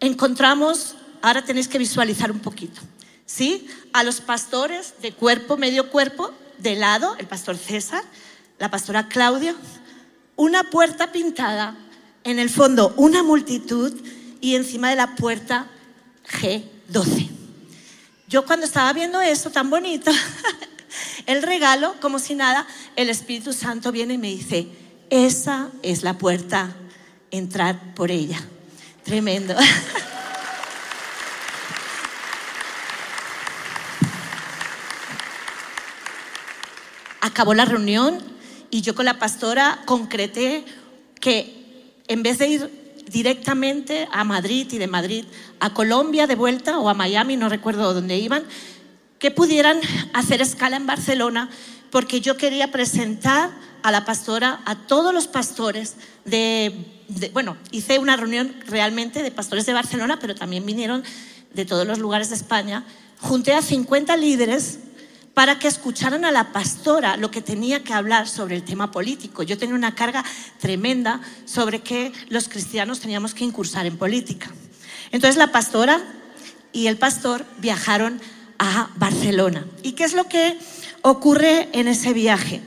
encontramos, 0.01 0.97
ahora 1.23 1.45
tenéis 1.45 1.69
que 1.69 1.79
visualizar 1.79 2.31
un 2.31 2.41
poquito, 2.41 2.81
¿sí? 3.27 3.67
A 3.93 4.03
los 4.05 4.21
pastores 4.21 4.95
de 5.03 5.13
cuerpo, 5.13 5.57
medio 5.57 5.91
cuerpo, 5.91 6.33
de 6.59 6.77
lado, 6.77 7.17
el 7.19 7.27
pastor 7.27 7.57
César, 7.57 8.03
la 8.59 8.71
pastora 8.71 9.09
Claudia, 9.09 9.55
una 10.37 10.65
puerta 10.65 11.13
pintada, 11.13 11.77
en 12.25 12.39
el 12.39 12.51
fondo 12.51 12.93
una 12.97 13.23
multitud 13.23 13.93
y 14.41 14.55
encima 14.55 14.91
de 14.91 14.97
la 14.97 15.15
puerta 15.17 15.67
G12. 16.29 17.29
Yo 18.29 18.45
cuando 18.45 18.67
estaba 18.67 18.93
viendo 18.93 19.21
eso 19.21 19.51
tan 19.51 19.71
bonito, 19.71 20.11
el 21.27 21.43
regalo, 21.43 21.95
como 22.01 22.19
si 22.19 22.35
nada, 22.35 22.67
el 22.97 23.09
Espíritu 23.09 23.53
Santo 23.53 23.93
viene 23.93 24.15
y 24.15 24.19
me 24.19 24.29
dice, 24.29 24.69
esa 25.11 25.71
es 25.83 26.03
la 26.03 26.19
puerta, 26.19 26.77
entrar 27.31 27.95
por 27.95 28.11
ella. 28.11 28.41
Tremendo. 29.09 29.55
Acabó 37.23 37.55
la 37.55 37.65
reunión 37.65 38.19
y 38.71 38.83
yo 38.83 38.95
con 38.95 39.07
la 39.07 39.19
pastora 39.19 39.81
concreté 39.87 40.63
que 41.21 41.95
en 42.07 42.23
vez 42.23 42.37
de 42.37 42.49
ir 42.49 43.03
directamente 43.11 44.07
a 44.13 44.25
Madrid 44.25 44.71
y 44.73 44.77
de 44.77 44.89
Madrid 44.89 45.25
a 45.59 45.73
Colombia 45.73 46.27
de 46.27 46.35
vuelta 46.35 46.79
o 46.79 46.91
a 46.91 46.95
Miami, 46.95 47.39
no 47.39 47.49
recuerdo 47.49 47.95
dónde 47.95 48.19
iban, 48.19 48.45
que 49.19 49.31
pudieran 49.31 49.81
hacer 50.13 50.43
escala 50.43 50.77
en 50.77 50.87
Barcelona 50.87 51.49
porque 51.91 52.21
yo 52.21 52.37
quería 52.37 52.71
presentar 52.71 53.53
a 53.83 53.91
la 53.91 54.05
pastora, 54.05 54.61
a 54.67 54.75
todos 54.75 55.15
los 55.15 55.29
pastores 55.29 55.95
de, 56.27 56.98
bueno, 57.33 57.57
hice 57.71 57.99
una 57.99 58.17
reunión 58.17 58.55
realmente 58.67 59.23
de 59.23 59.31
pastores 59.31 59.67
de 59.67 59.73
Barcelona, 59.73 60.19
pero 60.21 60.35
también 60.35 60.67
vinieron 60.67 61.03
de 61.55 61.65
todos 61.65 61.87
los 61.87 61.99
lugares 61.99 62.29
de 62.29 62.37
España. 62.37 62.85
Junté 63.21 63.55
a 63.55 63.63
50 63.63 64.17
líderes 64.17 64.79
para 65.35 65.59
que 65.59 65.69
escucharan 65.69 66.25
a 66.25 66.33
la 66.33 66.53
pastora 66.53 67.17
lo 67.17 67.31
que 67.31 67.41
tenía 67.41 67.85
que 67.85 67.95
hablar 67.95 68.29
sobre 68.29 68.57
el 68.57 68.65
tema 68.65 68.91
político. 68.91 69.43
Yo 69.43 69.57
tenía 69.57 69.75
una 69.75 69.95
carga 69.95 70.25
tremenda 70.59 71.21
sobre 71.45 71.81
que 71.81 72.13
los 72.29 72.49
cristianos 72.49 73.01
teníamos 73.01 73.35
que 73.35 73.45
incursar 73.45 73.87
en 73.87 73.97
política. 73.97 74.51
Entonces 75.13 75.37
la 75.37 75.53
pastora 75.53 76.03
y 76.73 76.89
el 76.89 76.99
pastor 76.99 77.45
viajaron 77.59 78.21
a 78.59 78.91
Barcelona. 78.97 79.65
¿Y 79.83 79.93
qué 79.93 80.05
es 80.05 80.13
lo 80.13 80.25
que 80.29 80.59
ocurre 81.03 81.69
en 81.73 81.89
ese 81.89 82.13
viaje? 82.13 82.61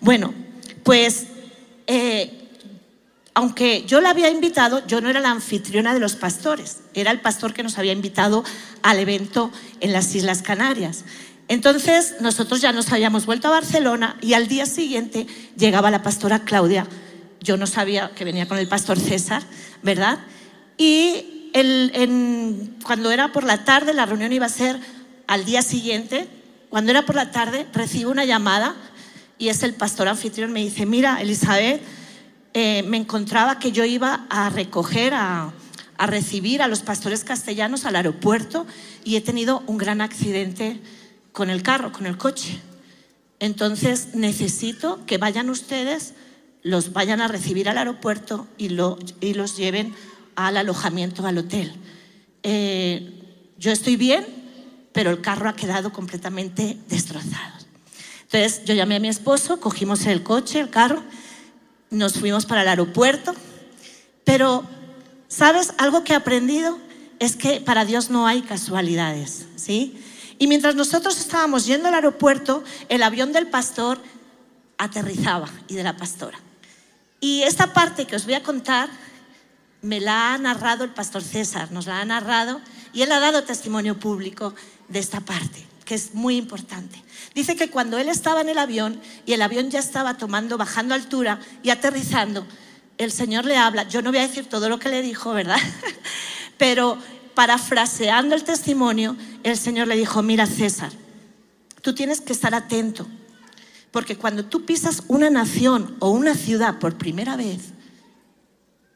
Bueno, 0.00 0.34
pues 0.82 1.26
eh, 1.86 2.39
aunque 3.34 3.84
yo 3.86 4.00
la 4.00 4.10
había 4.10 4.28
invitado, 4.30 4.86
yo 4.86 5.00
no 5.00 5.08
era 5.08 5.20
la 5.20 5.30
anfitriona 5.30 5.94
de 5.94 6.00
los 6.00 6.16
pastores, 6.16 6.80
era 6.94 7.10
el 7.10 7.20
pastor 7.20 7.54
que 7.54 7.62
nos 7.62 7.78
había 7.78 7.92
invitado 7.92 8.44
al 8.82 8.98
evento 8.98 9.50
en 9.80 9.92
las 9.92 10.14
Islas 10.14 10.42
Canarias. 10.42 11.04
Entonces 11.48 12.16
nosotros 12.20 12.60
ya 12.60 12.72
nos 12.72 12.92
habíamos 12.92 13.26
vuelto 13.26 13.48
a 13.48 13.52
Barcelona 13.52 14.16
y 14.20 14.34
al 14.34 14.46
día 14.46 14.66
siguiente 14.66 15.26
llegaba 15.56 15.90
la 15.90 16.02
pastora 16.02 16.40
Claudia. 16.40 16.86
Yo 17.40 17.56
no 17.56 17.66
sabía 17.66 18.10
que 18.14 18.24
venía 18.24 18.46
con 18.46 18.58
el 18.58 18.68
pastor 18.68 18.98
César, 18.98 19.42
¿verdad? 19.82 20.18
Y 20.76 21.50
cuando 22.84 23.10
era 23.10 23.32
por 23.32 23.44
la 23.44 23.64
tarde, 23.64 23.94
la 23.94 24.06
reunión 24.06 24.32
iba 24.32 24.46
a 24.46 24.50
ser 24.50 24.78
al 25.26 25.44
día 25.44 25.62
siguiente, 25.62 26.28
cuando 26.68 26.92
era 26.92 27.06
por 27.06 27.16
la 27.16 27.32
tarde, 27.32 27.66
recibo 27.72 28.10
una 28.10 28.24
llamada 28.24 28.76
y 29.38 29.48
es 29.48 29.62
el 29.62 29.74
pastor 29.74 30.06
anfitrión, 30.06 30.52
me 30.52 30.60
dice, 30.60 30.86
mira, 30.86 31.20
Elizabeth, 31.20 31.80
eh, 32.52 32.82
me 32.82 32.96
encontraba 32.96 33.58
que 33.58 33.70
yo 33.70 33.84
iba 33.84 34.26
a 34.28 34.50
recoger, 34.50 35.14
a, 35.14 35.52
recibir 35.98 36.62
a 36.62 36.68
los 36.68 36.80
pastores 36.80 37.24
castellanos 37.24 37.84
al 37.84 37.94
aeropuerto 37.94 38.66
y 39.04 39.16
he 39.16 39.20
tenido 39.20 39.62
un 39.66 39.76
gran 39.76 40.00
accidente 40.00 40.80
con 41.32 41.50
el 41.50 41.62
carro, 41.62 41.92
con 41.92 42.06
el 42.06 42.16
coche. 42.16 42.58
Entonces 43.38 44.14
necesito 44.14 45.04
que 45.06 45.18
vayan 45.18 45.50
ustedes, 45.50 46.14
los 46.62 46.92
vayan 46.92 47.20
a 47.20 47.28
recibir 47.28 47.68
al 47.68 47.78
aeropuerto 47.78 48.48
y, 48.56 48.66
y 49.20 49.34
los 49.34 49.56
lleven 49.56 49.94
al 50.36 50.56
alojamiento, 50.56 51.26
al 51.26 51.38
hotel. 51.38 51.72
Eh, 52.42 53.12
yo 53.58 53.70
estoy 53.70 53.96
bien, 53.96 54.26
pero 54.92 55.10
el 55.10 55.20
carro 55.20 55.48
ha 55.48 55.54
quedado 55.54 55.92
completamente 55.92 56.78
destrozado. 56.88 57.60
Entonces 58.22 58.64
yo 58.64 58.74
llamé 58.74 58.96
a 58.96 59.00
mi 59.00 59.08
esposo, 59.08 59.60
cogimos 59.60 60.06
el 60.06 60.22
coche, 60.22 60.60
el 60.60 60.70
carro, 60.70 61.02
nos 61.90 62.14
fuimos 62.14 62.46
para 62.46 62.62
el 62.62 62.68
aeropuerto, 62.68 63.34
pero, 64.24 64.64
¿sabes? 65.28 65.72
Algo 65.78 66.04
que 66.04 66.12
he 66.12 66.16
aprendido 66.16 66.78
es 67.18 67.36
que 67.36 67.60
para 67.60 67.84
Dios 67.84 68.10
no 68.10 68.26
hay 68.26 68.42
casualidades, 68.42 69.46
¿sí? 69.56 70.00
Y 70.38 70.46
mientras 70.46 70.74
nosotros 70.74 71.18
estábamos 71.18 71.66
yendo 71.66 71.88
al 71.88 71.94
aeropuerto, 71.94 72.64
el 72.88 73.02
avión 73.02 73.32
del 73.32 73.48
pastor 73.48 74.00
aterrizaba 74.78 75.48
y 75.68 75.74
de 75.74 75.82
la 75.82 75.96
pastora. 75.96 76.38
Y 77.20 77.42
esta 77.42 77.74
parte 77.74 78.06
que 78.06 78.16
os 78.16 78.24
voy 78.24 78.34
a 78.34 78.42
contar 78.42 78.88
me 79.82 80.00
la 80.00 80.32
ha 80.32 80.38
narrado 80.38 80.84
el 80.84 80.90
pastor 80.90 81.22
César, 81.22 81.70
nos 81.72 81.86
la 81.86 82.00
ha 82.00 82.04
narrado 82.04 82.60
y 82.92 83.02
él 83.02 83.12
ha 83.12 83.20
dado 83.20 83.44
testimonio 83.44 83.98
público 83.98 84.54
de 84.88 84.98
esta 84.98 85.20
parte, 85.20 85.64
que 85.90 85.96
es 85.96 86.14
muy 86.14 86.36
importante. 86.36 87.02
Dice 87.34 87.56
que 87.56 87.68
cuando 87.68 87.98
él 87.98 88.08
estaba 88.08 88.42
en 88.42 88.48
el 88.48 88.58
avión 88.58 89.00
y 89.26 89.32
el 89.32 89.42
avión 89.42 89.72
ya 89.72 89.80
estaba 89.80 90.16
tomando, 90.16 90.56
bajando 90.56 90.94
altura 90.94 91.40
y 91.64 91.70
aterrizando, 91.70 92.46
el 92.96 93.10
Señor 93.10 93.44
le 93.44 93.56
habla, 93.56 93.88
yo 93.88 94.00
no 94.00 94.12
voy 94.12 94.20
a 94.20 94.28
decir 94.28 94.48
todo 94.48 94.68
lo 94.68 94.78
que 94.78 94.88
le 94.88 95.02
dijo, 95.02 95.32
¿verdad? 95.32 95.58
Pero 96.58 96.96
parafraseando 97.34 98.36
el 98.36 98.44
testimonio, 98.44 99.16
el 99.42 99.56
Señor 99.56 99.88
le 99.88 99.96
dijo, 99.96 100.22
mira 100.22 100.46
César, 100.46 100.92
tú 101.82 101.92
tienes 101.92 102.20
que 102.20 102.34
estar 102.34 102.54
atento, 102.54 103.08
porque 103.90 104.16
cuando 104.16 104.44
tú 104.44 104.64
pisas 104.64 105.02
una 105.08 105.28
nación 105.28 105.96
o 105.98 106.10
una 106.10 106.36
ciudad 106.36 106.78
por 106.78 106.98
primera 106.98 107.34
vez, 107.34 107.70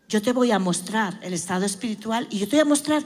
yo 0.08 0.22
te 0.22 0.32
voy 0.32 0.52
a 0.52 0.60
mostrar 0.60 1.18
el 1.22 1.32
estado 1.32 1.66
espiritual 1.66 2.28
y 2.30 2.38
yo 2.38 2.46
te 2.46 2.54
voy 2.54 2.60
a 2.60 2.66
mostrar 2.66 3.02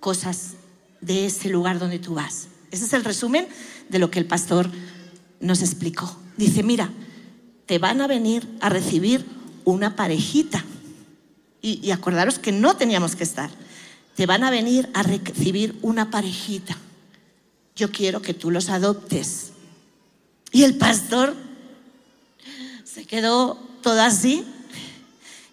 cosas 0.00 0.54
de 1.00 1.26
ese 1.26 1.48
lugar 1.50 1.78
donde 1.78 2.00
tú 2.00 2.14
vas. 2.14 2.48
Ese 2.70 2.84
es 2.84 2.92
el 2.92 3.04
resumen 3.04 3.46
de 3.88 3.98
lo 3.98 4.10
que 4.10 4.18
el 4.18 4.26
pastor 4.26 4.70
nos 5.40 5.62
explicó. 5.62 6.16
Dice, 6.36 6.62
mira, 6.62 6.90
te 7.66 7.78
van 7.78 8.00
a 8.00 8.06
venir 8.06 8.48
a 8.60 8.68
recibir 8.68 9.24
una 9.64 9.96
parejita. 9.96 10.64
Y, 11.60 11.80
y 11.82 11.90
acordaros 11.90 12.38
que 12.38 12.52
no 12.52 12.76
teníamos 12.76 13.16
que 13.16 13.24
estar 13.24 13.50
te 14.18 14.26
van 14.26 14.42
a 14.42 14.50
venir 14.50 14.90
a 14.94 15.04
recibir 15.04 15.78
una 15.80 16.10
parejita. 16.10 16.76
Yo 17.76 17.92
quiero 17.92 18.20
que 18.20 18.34
tú 18.34 18.50
los 18.50 18.68
adoptes. 18.68 19.52
Y 20.50 20.64
el 20.64 20.76
pastor 20.76 21.36
se 22.82 23.04
quedó 23.06 23.54
todo 23.80 24.02
así 24.02 24.44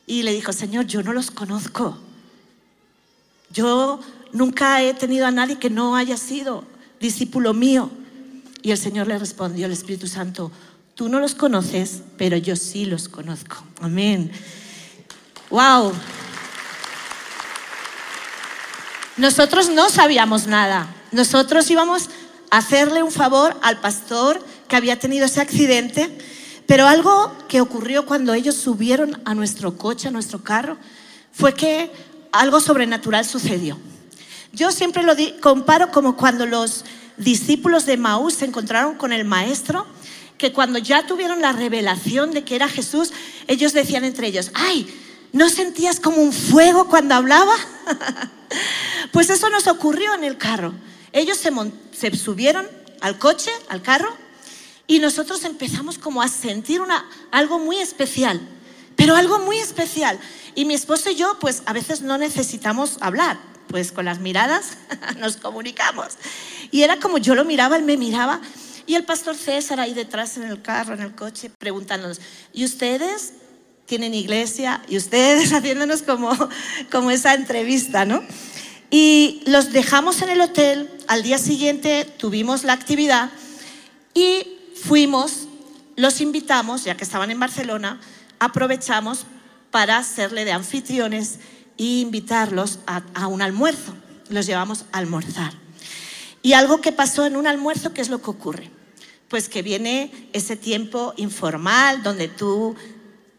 y 0.08 0.24
le 0.24 0.34
dijo, 0.34 0.52
Señor, 0.52 0.88
yo 0.88 1.04
no 1.04 1.14
los 1.14 1.30
conozco. 1.30 1.96
Yo 3.54 4.00
nunca 4.34 4.82
he 4.82 4.96
tenido 4.96 5.28
a 5.28 5.32
nadie 5.32 5.60
que 5.60 5.70
no 5.70 5.96
haya 5.96 6.18
sido 6.18 6.64
discípulo 7.06 7.54
mío. 7.54 7.90
Y 8.62 8.72
el 8.72 8.78
Señor 8.78 9.08
le 9.08 9.18
respondió, 9.18 9.68
el 9.68 9.72
Espíritu 9.72 10.08
Santo, 10.08 10.52
tú 10.96 11.08
no 11.08 11.20
los 11.20 11.36
conoces, 11.36 12.02
pero 12.18 12.36
yo 12.36 12.56
sí 12.56 12.86
los 12.86 13.08
conozco. 13.08 13.64
Amén. 13.80 14.32
Wow. 15.50 15.94
Nosotros 19.18 19.70
no 19.70 19.90
sabíamos 19.90 20.48
nada. 20.48 20.94
Nosotros 21.12 21.70
íbamos 21.70 22.10
a 22.50 22.58
hacerle 22.58 23.04
un 23.04 23.12
favor 23.12 23.56
al 23.62 23.80
pastor 23.80 24.44
que 24.68 24.76
había 24.76 25.00
tenido 25.00 25.26
ese 25.26 25.42
accidente, 25.42 26.18
pero 26.66 26.88
algo 26.88 27.32
que 27.48 27.62
ocurrió 27.62 28.06
cuando 28.06 28.34
ellos 28.34 28.56
subieron 28.56 29.22
a 29.26 29.36
nuestro 29.36 29.78
coche, 29.78 30.08
a 30.08 30.12
nuestro 30.12 30.44
carro, 30.44 30.78
fue 31.32 31.54
que 31.54 31.92
algo 32.32 32.60
sobrenatural 32.60 33.26
sucedió. 33.26 33.78
Yo 34.52 34.72
siempre 34.72 35.04
lo 35.04 35.14
comparo 35.42 35.92
como 35.92 36.16
cuando 36.16 36.46
los 36.46 36.84
discípulos 37.18 37.86
de 37.86 37.98
Maús 37.98 38.36
se 38.36 38.46
encontraron 38.46 38.96
con 38.96 39.14
el 39.14 39.26
maestro, 39.26 39.86
que 40.38 40.52
cuando 40.52 40.80
ya 40.80 41.08
tuvieron 41.08 41.42
la 41.42 41.54
revelación 41.54 42.32
de 42.32 42.44
que 42.44 42.56
era 42.56 42.68
Jesús, 42.68 43.14
ellos 43.48 43.74
decían 43.74 44.04
entre 44.04 44.28
ellos, 44.28 44.52
ay, 44.54 44.94
¿no 45.32 45.50
sentías 45.50 46.00
como 46.00 46.18
un 46.18 46.34
fuego 46.34 46.88
cuando 46.88 47.16
hablaba? 47.16 47.56
Pues 49.12 49.30
eso 49.30 49.50
nos 49.50 49.68
ocurrió 49.68 50.14
en 50.14 50.24
el 50.24 50.38
carro. 50.38 50.74
Ellos 51.14 51.38
se, 51.38 52.16
subieron 52.18 52.68
al 53.00 53.18
coche, 53.18 53.50
al 53.70 53.82
carro, 53.82 54.14
y 54.88 55.00
nosotros 55.00 55.46
empezamos 55.46 55.98
como 55.98 56.22
a 56.22 56.28
sentir 56.28 56.82
una, 56.82 57.06
algo 57.32 57.58
muy 57.58 57.78
especial, 57.78 58.42
pero 58.96 59.16
algo 59.16 59.40
muy 59.40 59.58
especial. 59.58 60.20
Y 60.54 60.66
mi 60.66 60.74
esposo 60.74 61.10
y 61.10 61.16
yo, 61.16 61.38
pues 61.40 61.64
a 61.66 61.74
veces 61.74 62.02
no 62.02 62.18
necesitamos 62.18 62.98
hablar, 63.00 63.40
pues 63.68 63.92
con 63.92 64.06
las 64.06 64.20
miradas 64.20 64.78
nos 65.20 65.38
comunicamos. 65.38 66.18
Y 66.72 66.84
era 66.84 67.00
como 67.00 67.18
yo 67.18 67.36
lo 67.36 67.46
miraba, 67.46 67.78
él 67.78 67.84
me 67.84 67.98
miraba, 67.98 68.42
y 68.88 68.96
el 68.96 69.04
pastor 69.04 69.36
César 69.36 69.80
ahí 69.80 69.94
detrás 69.94 70.38
en 70.38 70.44
el 70.44 70.62
carro, 70.62 70.94
en 70.94 71.02
el 71.02 71.16
coche, 71.16 71.50
preguntándonos, 71.58 72.22
¿y 72.54 72.66
ustedes 72.66 73.34
tienen 73.86 74.14
iglesia? 74.14 74.82
Y 74.88 74.98
ustedes 74.98 75.52
haciéndonos 75.54 76.04
como, 76.04 76.32
como 76.92 77.12
esa 77.12 77.34
entrevista, 77.34 78.06
¿no? 78.06 78.24
Y 78.92 79.42
los 79.48 79.72
dejamos 79.72 80.22
en 80.22 80.30
el 80.30 80.42
hotel, 80.42 80.90
al 81.08 81.24
día 81.24 81.38
siguiente 81.38 82.06
tuvimos 82.18 82.64
la 82.64 82.74
actividad 82.74 83.32
y 84.14 84.48
fuimos, 84.76 85.48
los 85.96 86.22
invitamos, 86.22 86.84
ya 86.84 86.96
que 86.96 87.04
estaban 87.04 87.32
en 87.32 87.40
Barcelona, 87.40 88.00
aprovechamos 88.40 89.26
para 89.72 89.98
hacerle 89.98 90.46
de 90.46 90.52
anfitriones 90.52 91.40
e 91.78 92.02
invitarlos 92.02 92.80
a, 92.88 93.04
a 93.14 93.28
un 93.28 93.42
almuerzo. 93.42 93.94
Los 94.30 94.46
llevamos 94.46 94.86
a 94.92 94.98
almorzar. 94.98 95.54
Y 96.42 96.54
algo 96.54 96.82
que 96.82 96.92
pasó 96.92 97.26
en 97.26 97.36
un 97.36 97.48
almuerzo, 97.48 97.94
¿qué 97.94 98.02
es 98.02 98.10
lo 98.10 98.22
que 98.22 98.30
ocurre? 98.30 98.70
Pues 99.30 99.50
que 99.50 99.62
viene 99.62 100.30
ese 100.34 100.56
tiempo 100.56 101.14
informal 101.18 102.04
donde 102.04 102.28
tú 102.28 102.76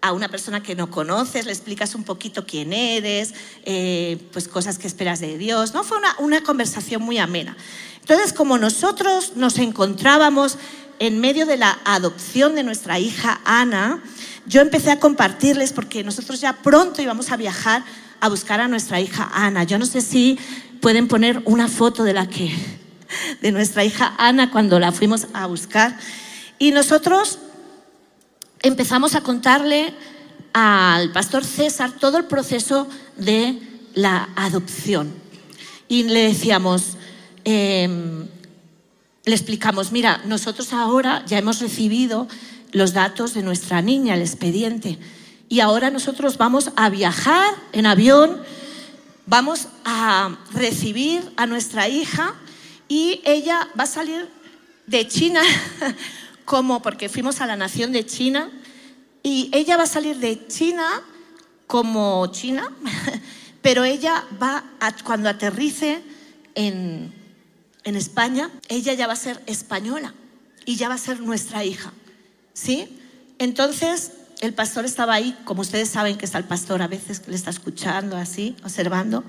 a 0.01 0.12
una 0.12 0.29
persona 0.29 0.62
que 0.62 0.75
no 0.75 0.90
conoces, 0.90 1.46
le 1.46 1.53
explicas 1.53 1.94
un 1.94 2.05
poquito 2.05 2.46
quién 2.46 2.72
eres, 2.72 3.35
eh, 3.64 4.18
pues 4.33 4.46
cosas 4.46 4.79
que 4.79 4.87
esperas 4.87 5.20
de 5.20 5.37
Dios, 5.38 5.75
¿no? 5.75 5.85
Fue 5.85 5.99
una, 5.99 6.14
una 6.18 6.42
conversación 6.42 7.03
muy 7.03 7.18
amena. 7.18 7.57
Entonces, 8.01 8.33
como 8.33 8.57
nosotros 8.59 9.33
nos 9.37 9.59
encontrábamos 9.59 10.59
en 10.99 11.20
medio 11.20 11.44
de 11.44 11.57
la 11.57 11.79
adopción 11.85 12.55
de 12.55 12.62
nuestra 12.62 12.99
hija 12.99 13.40
Ana, 13.44 14.03
yo 14.46 14.61
empecé 14.61 14.92
a 14.92 15.01
compartirles, 15.01 15.72
porque 15.72 16.05
nosotros 16.05 16.40
ya 16.40 16.53
pronto 16.53 17.03
íbamos 17.03 17.33
a 17.33 17.37
viajar 17.37 17.85
a 18.21 18.29
buscar 18.29 18.61
a 18.61 18.69
nuestra 18.69 19.01
hija 19.01 19.31
Ana. 19.33 19.65
Yo 19.65 19.79
no 19.79 19.87
sé 19.87 20.01
si 20.01 20.39
pueden 20.81 21.09
poner 21.09 21.43
una 21.45 21.69
foto 21.69 22.05
de 22.05 22.13
la 22.13 22.29
que 22.29 22.55
de 23.43 23.53
nuestra 23.53 23.85
hija 23.85 24.15
Ana 24.19 24.51
cuando 24.51 24.79
la 24.79 24.93
fuimos 24.93 25.27
a 25.33 25.47
buscar 25.47 25.99
y 26.59 26.73
nosotros 26.73 27.39
empezamos 28.63 29.15
a 29.15 29.21
contarle 29.21 29.95
al 30.53 31.13
pastor 31.13 31.45
César 31.45 31.93
todo 31.93 32.19
el 32.19 32.25
proceso 32.25 32.89
de 33.17 33.59
la 33.95 34.29
adopción. 34.37 35.13
Y 35.89 36.05
le 36.05 36.29
decíamos, 36.29 36.97
em, 37.45 38.27
le 39.25 39.35
explicamos, 39.35 39.93
mira, 39.93 40.23
nosotros 40.25 40.73
ahora 40.73 41.25
ya 41.27 41.39
hemos 41.39 41.61
recibido 41.61 42.27
los 42.73 42.93
datos 42.93 43.35
de 43.35 43.43
nuestra 43.43 43.83
niña, 43.83 44.15
el 44.15 44.23
expediente, 44.23 44.99
y 45.49 45.61
ahora 45.61 45.91
nosotros 45.91 46.39
vamos 46.39 46.71
a 46.77 46.89
viajar 46.91 47.55
en 47.73 47.87
avión, 47.87 48.43
vamos 49.27 49.69
a 49.85 50.37
recibir 50.53 51.23
a 51.37 51.47
nuestra 51.47 51.89
hija 51.89 52.35
y 52.89 53.21
ella 53.25 53.69
va 53.79 53.85
a 53.85 53.89
salir 53.89 54.29
de 54.87 55.07
China, 55.07 55.43
como 56.45 56.83
porque 56.83 57.09
fuimos 57.09 57.41
a 57.41 57.47
la 57.47 57.57
nación 57.57 57.93
de 57.93 58.07
China, 58.07 58.51
y 59.23 59.51
ella 59.53 59.77
va 59.77 59.85
a 59.85 59.89
salir 59.89 60.17
de 60.19 60.47
China 60.47 61.03
como 61.67 62.27
China, 62.29 62.73
pero 63.63 63.85
ella 63.85 64.25
va 64.41 64.65
a, 64.79 64.95
cuando 65.03 65.29
aterrice 65.29 66.03
en, 66.55 67.13
en 67.83 67.97
España, 67.97 68.51
ella 68.69 68.95
ya 68.95 69.07
va 69.07 69.15
a 69.15 69.17
ser 69.17 69.43
española 69.47 70.15
y 70.65 70.77
ya 70.77 70.89
va 70.89 70.95
a 70.95 70.99
ser 70.99 71.21
nuestra 71.21 71.65
hija. 71.65 71.93
¿Sí? 72.53 73.01
Entonces, 73.39 74.13
el 74.40 74.55
pastor 74.55 74.85
estaba 74.85 75.14
ahí, 75.14 75.37
como 75.44 75.62
ustedes 75.62 75.88
saben 75.88 76.18
que 76.18 76.25
está 76.25 76.38
el 76.38 76.44
pastor 76.44 76.83
a 76.83 76.88
veces, 76.88 77.22
le 77.27 77.35
está 77.35 77.51
escuchando 77.51 78.16
así, 78.16 78.57
observando, 78.62 79.25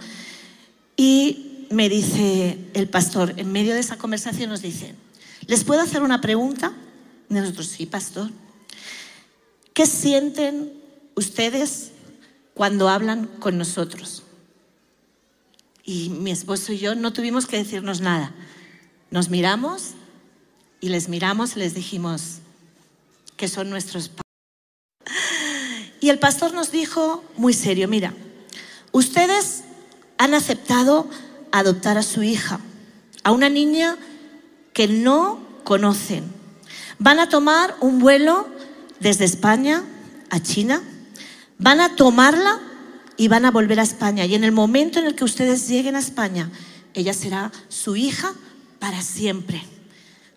y 0.96 1.68
me 1.70 1.90
dice 1.90 2.58
el 2.74 2.90
pastor, 2.90 3.34
en 3.38 3.52
medio 3.52 3.74
de 3.74 3.80
esa 3.80 3.98
conversación 3.98 4.50
nos 4.50 4.62
dice, 4.62 4.96
¿les 5.46 5.64
puedo 5.64 5.82
hacer 5.82 6.02
una 6.02 6.22
pregunta? 6.22 6.74
Y 7.30 7.34
nosotros, 7.34 7.68
sí, 7.68 7.86
pastor. 7.86 8.32
¿Qué 9.74 9.86
sienten 9.86 10.74
ustedes 11.16 11.92
cuando 12.54 12.90
hablan 12.90 13.28
con 13.40 13.58
nosotros? 13.58 14.24
Y 15.84 16.10
mi 16.10 16.32
esposo 16.32 16.74
y 16.74 16.80
yo 16.80 16.96
no 16.96 17.14
tuvimos 17.14 17.46
que 17.46 17.58
decirnos 17.58 18.02
nada. 18.02 18.34
Nos 19.12 19.30
miramos 19.30 19.92
y 20.82 20.90
les 20.90 21.08
miramos 21.10 21.56
y 21.56 21.60
les 21.60 21.74
dijimos 21.74 22.40
que 23.36 23.48
son 23.48 23.70
nuestros 23.70 24.10
padres. 24.10 24.27
Y 26.00 26.10
el 26.10 26.20
pastor 26.20 26.54
nos 26.54 26.72
dijo 26.72 27.24
muy 27.38 27.54
serio, 27.54 27.88
mira, 27.88 28.14
ustedes 28.92 29.64
han 30.18 30.34
aceptado 30.34 31.10
adoptar 31.52 31.98
a 31.98 32.04
su 32.04 32.24
hija, 32.24 32.60
a 33.24 33.32
una 33.32 33.50
niña 33.50 33.98
que 34.74 34.88
no 34.88 35.40
conocen. 35.64 36.24
Van 37.00 37.20
a 37.20 37.30
tomar 37.30 37.76
un 37.80 38.00
vuelo 38.00 38.48
desde 39.00 39.26
España 39.26 39.84
a 40.30 40.40
China, 40.40 40.82
van 41.58 41.82
a 41.82 41.96
tomarla 41.96 42.60
y 43.18 43.28
van 43.28 43.46
a 43.46 43.52
volver 43.52 43.80
a 43.80 43.84
España. 43.84 44.26
Y 44.26 44.36
en 44.36 44.44
el 44.44 44.52
momento 44.52 45.00
en 45.00 45.06
el 45.06 45.16
que 45.16 45.24
ustedes 45.24 45.68
lleguen 45.68 45.96
a 45.96 46.00
España, 46.00 46.52
ella 46.94 47.14
será 47.14 47.52
su 47.70 47.96
hija 47.96 48.34
para 48.80 49.02
siempre, 49.02 49.64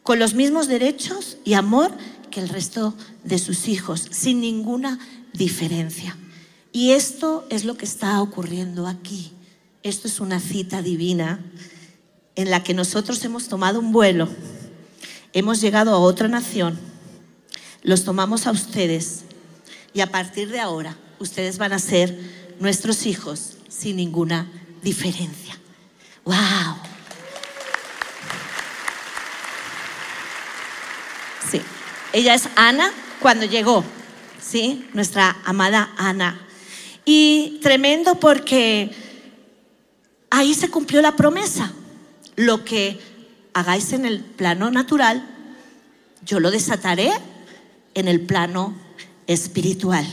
con 0.03 0.19
los 0.19 0.35
mismos 0.35 0.69
derechos 0.69 1.39
y 1.45 1.55
amor 1.55 1.93
que 2.31 2.41
el 2.41 2.49
resto 2.49 2.95
de 3.25 3.39
sus 3.39 3.69
hijos, 3.69 4.07
sin 4.11 4.41
ninguna 4.41 4.99
diferencia. 5.33 6.17
Y 6.73 6.93
esto 6.93 7.47
es 7.51 7.65
lo 7.65 7.77
que 7.77 7.85
está 7.85 8.21
ocurriendo 8.23 8.87
aquí. 8.87 9.33
Esto 9.83 10.09
es 10.09 10.21
una 10.21 10.41
cita 10.41 10.83
divina 10.83 11.41
en 12.37 12.51
la 12.51 12.63
que 12.63 12.75
nosotros 12.75 13.25
hemos 13.25 13.49
tomado 13.49 13.81
un 13.81 13.93
vuelo, 13.93 14.29
hemos 15.33 15.61
llegado 15.61 15.93
a 15.93 15.99
otra 15.99 16.29
nación, 16.29 16.79
los 17.83 18.05
tomamos 18.05 18.47
a 18.47 18.51
ustedes 18.51 19.23
y 19.93 20.01
a 20.01 20.11
partir 20.11 20.49
de 20.51 20.61
ahora 20.61 20.97
ustedes 21.19 21.59
van 21.59 21.73
a 21.73 21.79
ser 21.79 22.19
nuestros 22.61 23.07
hijos 23.07 23.57
sin 23.69 23.97
ninguna 23.97 24.51
diferencia. 24.83 25.59
¡Wow! 26.25 26.37
Sí, 31.51 31.61
ella 32.13 32.35
es 32.35 32.49
Ana 32.55 32.93
cuando 33.21 33.45
llegó, 33.45 33.85
¿sí? 34.43 34.87
Nuestra 34.95 35.37
amada 35.45 35.93
Ana. 35.97 36.41
Y 37.05 37.59
tremendo 37.63 38.21
porque 38.21 38.91
ahí 40.31 40.55
se 40.55 40.71
cumplió 40.71 41.03
la 41.03 41.17
promesa. 41.17 41.73
Lo 42.37 42.65
que 42.65 43.01
hagáis 43.53 43.93
en 43.93 44.07
el 44.07 44.21
plano 44.21 44.71
natural, 44.71 45.27
yo 46.25 46.41
lo 46.41 46.51
desataré 46.51 47.11
en 47.95 48.09
el 48.09 48.21
plano 48.21 48.75
espiritual. 49.27 50.07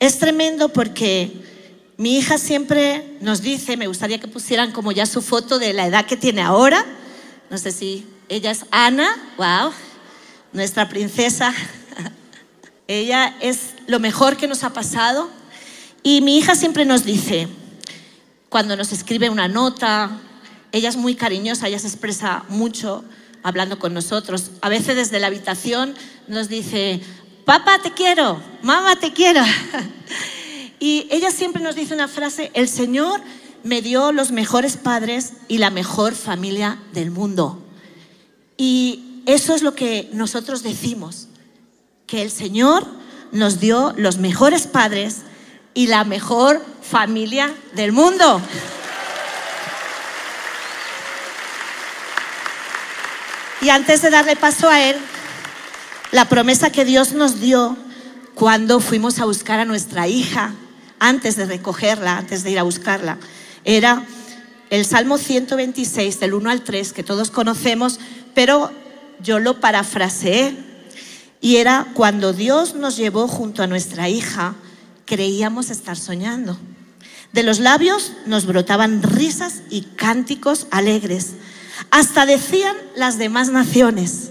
Es 0.00 0.18
tremendo 0.18 0.70
porque 0.70 1.32
mi 1.96 2.18
hija 2.18 2.38
siempre 2.38 3.16
nos 3.20 3.40
dice, 3.42 3.76
me 3.76 3.86
gustaría 3.86 4.18
que 4.18 4.28
pusieran 4.28 4.72
como 4.72 4.92
ya 4.92 5.06
su 5.06 5.22
foto 5.22 5.58
de 5.58 5.72
la 5.72 5.86
edad 5.86 6.06
que 6.06 6.16
tiene 6.16 6.42
ahora. 6.42 6.84
No 7.50 7.58
sé 7.58 7.70
si 7.72 8.06
ella 8.28 8.50
es 8.50 8.64
Ana, 8.70 9.08
wow, 9.36 9.72
nuestra 10.52 10.88
princesa. 10.88 11.54
Ella 12.88 13.36
es 13.40 13.74
lo 13.86 14.00
mejor 14.00 14.36
que 14.36 14.46
nos 14.46 14.64
ha 14.64 14.70
pasado. 14.70 15.30
Y 16.02 16.20
mi 16.20 16.38
hija 16.38 16.54
siempre 16.54 16.84
nos 16.84 17.04
dice, 17.04 17.48
cuando 18.48 18.76
nos 18.76 18.92
escribe 18.92 19.30
una 19.30 19.48
nota, 19.48 20.20
ella 20.72 20.88
es 20.88 20.96
muy 20.96 21.14
cariñosa, 21.14 21.68
ella 21.68 21.78
se 21.78 21.86
expresa 21.86 22.44
mucho 22.48 23.04
hablando 23.42 23.78
con 23.78 23.94
nosotros. 23.94 24.50
A 24.60 24.68
veces 24.68 24.96
desde 24.96 25.20
la 25.20 25.28
habitación 25.28 25.94
nos 26.28 26.48
dice, 26.48 27.00
papá 27.44 27.78
te 27.80 27.92
quiero, 27.92 28.42
mamá 28.62 28.96
te 28.96 29.12
quiero. 29.12 29.42
y 30.80 31.06
ella 31.10 31.30
siempre 31.30 31.62
nos 31.62 31.76
dice 31.76 31.94
una 31.94 32.08
frase, 32.08 32.50
el 32.54 32.68
Señor 32.68 33.20
me 33.62 33.82
dio 33.82 34.12
los 34.12 34.30
mejores 34.30 34.76
padres 34.76 35.34
y 35.48 35.58
la 35.58 35.70
mejor 35.70 36.14
familia 36.14 36.78
del 36.92 37.10
mundo. 37.10 37.62
Y 38.56 39.22
eso 39.26 39.54
es 39.54 39.62
lo 39.62 39.74
que 39.74 40.10
nosotros 40.12 40.62
decimos, 40.62 41.28
que 42.14 42.22
el 42.22 42.30
Señor 42.30 42.86
nos 43.32 43.58
dio 43.58 43.92
los 43.96 44.18
mejores 44.18 44.68
padres 44.68 45.22
y 45.74 45.88
la 45.88 46.04
mejor 46.04 46.64
familia 46.80 47.52
del 47.74 47.90
mundo. 47.90 48.40
Y 53.62 53.68
antes 53.68 54.00
de 54.00 54.10
darle 54.10 54.36
paso 54.36 54.68
a 54.68 54.80
él, 54.80 54.96
la 56.12 56.28
promesa 56.28 56.70
que 56.70 56.84
Dios 56.84 57.14
nos 57.14 57.40
dio 57.40 57.76
cuando 58.36 58.78
fuimos 58.78 59.18
a 59.18 59.24
buscar 59.24 59.58
a 59.58 59.64
nuestra 59.64 60.06
hija, 60.06 60.52
antes 61.00 61.34
de 61.34 61.46
recogerla, 61.46 62.18
antes 62.18 62.44
de 62.44 62.52
ir 62.52 62.60
a 62.60 62.62
buscarla, 62.62 63.18
era 63.64 64.04
el 64.70 64.84
Salmo 64.84 65.18
126, 65.18 66.20
del 66.20 66.34
1 66.34 66.48
al 66.48 66.62
3, 66.62 66.92
que 66.92 67.02
todos 67.02 67.32
conocemos, 67.32 67.98
pero 68.36 68.70
yo 69.18 69.40
lo 69.40 69.58
parafraseé. 69.58 70.73
Y 71.44 71.58
era 71.58 71.88
cuando 71.92 72.32
Dios 72.32 72.74
nos 72.74 72.96
llevó 72.96 73.28
junto 73.28 73.62
a 73.62 73.66
nuestra 73.66 74.08
hija, 74.08 74.54
creíamos 75.04 75.68
estar 75.68 75.94
soñando. 75.94 76.56
De 77.34 77.42
los 77.42 77.58
labios 77.58 78.12
nos 78.24 78.46
brotaban 78.46 79.02
risas 79.02 79.60
y 79.68 79.82
cánticos 79.82 80.66
alegres. 80.70 81.32
Hasta 81.90 82.24
decían 82.24 82.74
las 82.96 83.18
demás 83.18 83.50
naciones, 83.50 84.30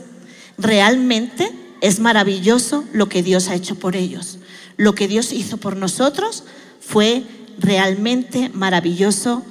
realmente 0.57 1.51
es 1.81 1.99
maravilloso 1.99 2.83
lo 2.93 3.09
que 3.09 3.21
Dios 3.21 3.47
ha 3.47 3.53
hecho 3.53 3.75
por 3.75 3.95
ellos. 3.95 4.39
Lo 4.77 4.95
que 4.95 5.07
Dios 5.07 5.33
hizo 5.33 5.57
por 5.57 5.77
nosotros 5.77 6.45
fue 6.81 7.25
realmente 7.59 8.49
maravilloso 8.55 9.45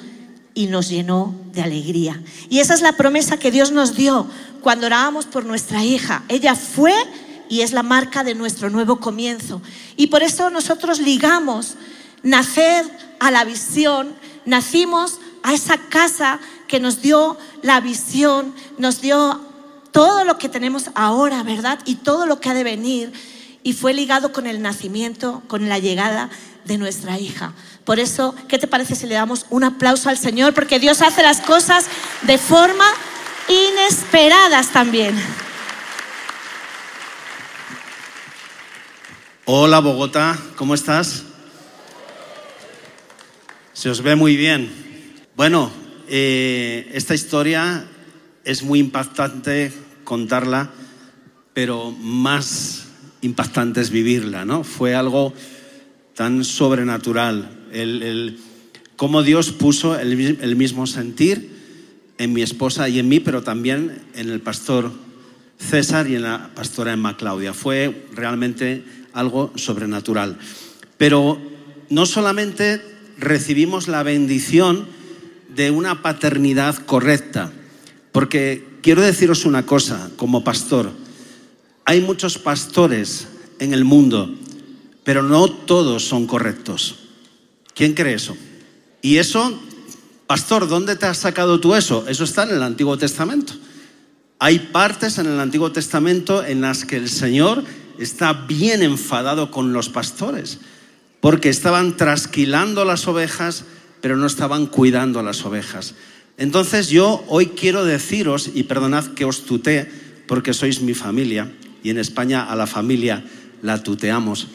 y 0.52 0.66
nos 0.66 0.88
llenó 0.88 1.32
de 1.52 1.62
alegría. 1.62 2.20
Y 2.48 2.58
esa 2.58 2.74
es 2.74 2.82
la 2.82 2.96
promesa 2.96 3.36
que 3.36 3.52
Dios 3.52 3.70
nos 3.70 3.94
dio 3.94 4.26
cuando 4.62 4.86
orábamos 4.86 5.26
por 5.26 5.44
nuestra 5.44 5.84
hija. 5.84 6.24
Ella 6.28 6.56
fue 6.56 6.94
y 7.52 7.60
es 7.60 7.72
la 7.72 7.82
marca 7.82 8.24
de 8.24 8.34
nuestro 8.34 8.70
nuevo 8.70 8.98
comienzo. 8.98 9.60
Y 9.98 10.06
por 10.06 10.22
eso 10.22 10.48
nosotros 10.48 11.00
ligamos 11.00 11.74
nacer 12.22 12.90
a 13.20 13.30
la 13.30 13.44
visión, 13.44 14.14
nacimos 14.46 15.18
a 15.42 15.52
esa 15.52 15.76
casa 15.76 16.40
que 16.66 16.80
nos 16.80 17.02
dio 17.02 17.36
la 17.60 17.82
visión, 17.82 18.54
nos 18.78 19.02
dio 19.02 19.38
todo 19.90 20.24
lo 20.24 20.38
que 20.38 20.48
tenemos 20.48 20.86
ahora, 20.94 21.42
¿verdad? 21.42 21.78
Y 21.84 21.96
todo 21.96 22.24
lo 22.24 22.40
que 22.40 22.48
ha 22.48 22.54
de 22.54 22.64
venir. 22.64 23.12
Y 23.62 23.74
fue 23.74 23.92
ligado 23.92 24.32
con 24.32 24.46
el 24.46 24.62
nacimiento, 24.62 25.42
con 25.46 25.68
la 25.68 25.78
llegada 25.78 26.30
de 26.64 26.78
nuestra 26.78 27.18
hija. 27.18 27.52
Por 27.84 28.00
eso, 28.00 28.34
¿qué 28.48 28.58
te 28.58 28.66
parece 28.66 28.94
si 28.94 29.06
le 29.06 29.16
damos 29.16 29.44
un 29.50 29.64
aplauso 29.64 30.08
al 30.08 30.16
Señor? 30.16 30.54
Porque 30.54 30.78
Dios 30.78 31.02
hace 31.02 31.22
las 31.22 31.42
cosas 31.42 31.84
de 32.22 32.38
forma 32.38 32.86
inesperadas 33.46 34.70
también. 34.70 35.22
Hola 39.54 39.80
Bogotá, 39.80 40.38
¿cómo 40.56 40.72
estás? 40.72 41.24
Se 43.74 43.90
os 43.90 44.00
ve 44.00 44.16
muy 44.16 44.34
bien. 44.34 44.70
Bueno, 45.36 45.70
eh, 46.08 46.90
esta 46.94 47.14
historia 47.14 47.84
es 48.44 48.62
muy 48.62 48.78
impactante 48.78 49.70
contarla, 50.04 50.70
pero 51.52 51.90
más 51.90 52.86
impactante 53.20 53.82
es 53.82 53.90
vivirla, 53.90 54.46
¿no? 54.46 54.64
Fue 54.64 54.94
algo 54.94 55.34
tan 56.14 56.44
sobrenatural, 56.44 57.68
el, 57.72 58.38
cómo 58.96 59.22
Dios 59.22 59.52
puso 59.52 60.00
el, 60.00 60.38
el 60.40 60.56
mismo 60.56 60.86
sentir 60.86 61.50
en 62.16 62.32
mi 62.32 62.40
esposa 62.40 62.88
y 62.88 62.98
en 62.98 63.08
mí, 63.10 63.20
pero 63.20 63.42
también 63.42 64.00
en 64.14 64.30
el 64.30 64.40
pastor 64.40 64.90
César 65.58 66.08
y 66.08 66.14
en 66.16 66.22
la 66.22 66.52
pastora 66.54 66.94
Emma 66.94 67.18
Claudia. 67.18 67.52
Fue 67.52 68.06
realmente 68.14 69.01
algo 69.12 69.52
sobrenatural. 69.56 70.38
Pero 70.96 71.38
no 71.88 72.06
solamente 72.06 72.80
recibimos 73.18 73.88
la 73.88 74.02
bendición 74.02 74.86
de 75.54 75.70
una 75.70 76.02
paternidad 76.02 76.76
correcta, 76.86 77.52
porque 78.10 78.78
quiero 78.82 79.02
deciros 79.02 79.44
una 79.44 79.66
cosa, 79.66 80.10
como 80.16 80.44
pastor, 80.44 80.90
hay 81.84 82.00
muchos 82.00 82.38
pastores 82.38 83.28
en 83.58 83.74
el 83.74 83.84
mundo, 83.84 84.34
pero 85.04 85.22
no 85.22 85.50
todos 85.50 86.04
son 86.04 86.26
correctos. 86.26 86.96
¿Quién 87.74 87.94
cree 87.94 88.14
eso? 88.14 88.36
Y 89.00 89.16
eso, 89.16 89.60
pastor, 90.26 90.68
¿dónde 90.68 90.96
te 90.96 91.06
has 91.06 91.18
sacado 91.18 91.60
tú 91.60 91.74
eso? 91.74 92.06
Eso 92.08 92.24
está 92.24 92.44
en 92.44 92.50
el 92.50 92.62
Antiguo 92.62 92.96
Testamento. 92.96 93.54
Hay 94.38 94.58
partes 94.58 95.18
en 95.18 95.26
el 95.26 95.38
Antiguo 95.38 95.72
Testamento 95.72 96.44
en 96.44 96.60
las 96.60 96.84
que 96.84 96.96
el 96.96 97.08
Señor 97.08 97.64
está 98.02 98.32
bien 98.32 98.82
enfadado 98.82 99.50
con 99.50 99.72
los 99.72 99.88
pastores, 99.88 100.58
porque 101.20 101.48
estaban 101.48 101.96
trasquilando 101.96 102.84
las 102.84 103.06
ovejas, 103.06 103.64
pero 104.00 104.16
no 104.16 104.26
estaban 104.26 104.66
cuidando 104.66 105.22
las 105.22 105.44
ovejas. 105.44 105.94
Entonces 106.36 106.88
yo 106.88 107.24
hoy 107.28 107.46
quiero 107.48 107.84
deciros, 107.84 108.50
y 108.54 108.64
perdonad 108.64 109.06
que 109.14 109.24
os 109.24 109.44
tutee, 109.44 109.90
porque 110.26 110.54
sois 110.54 110.80
mi 110.80 110.94
familia, 110.94 111.52
y 111.82 111.90
en 111.90 111.98
España 111.98 112.44
a 112.44 112.56
la 112.56 112.66
familia 112.66 113.24
la 113.62 113.82
tuteamos. 113.82 114.48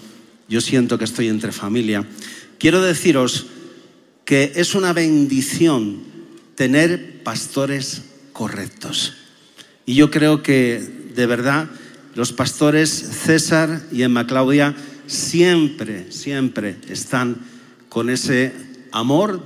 Yo 0.49 0.61
siento 0.61 0.97
que 0.97 1.05
estoy 1.05 1.27
entre 1.27 1.51
familia. 1.51 2.05
Quiero 2.57 2.81
deciros 2.81 3.47
que 4.25 4.53
es 4.55 4.75
una 4.75 4.91
bendición 4.93 5.99
tener 6.55 7.23
pastores 7.23 8.03
correctos. 8.33 9.13
Y 9.85 9.95
yo 9.95 10.11
creo 10.11 10.43
que 10.43 10.79
de 11.15 11.25
verdad 11.25 11.69
los 12.17 12.33
pastores 12.33 12.89
César 12.89 13.83
y 13.91 14.01
Emma 14.01 14.25
Claudia 14.25 14.75
siempre, 15.05 16.11
siempre 16.11 16.75
están 16.89 17.37
con 17.89 18.09
ese 18.09 18.53
amor 18.91 19.39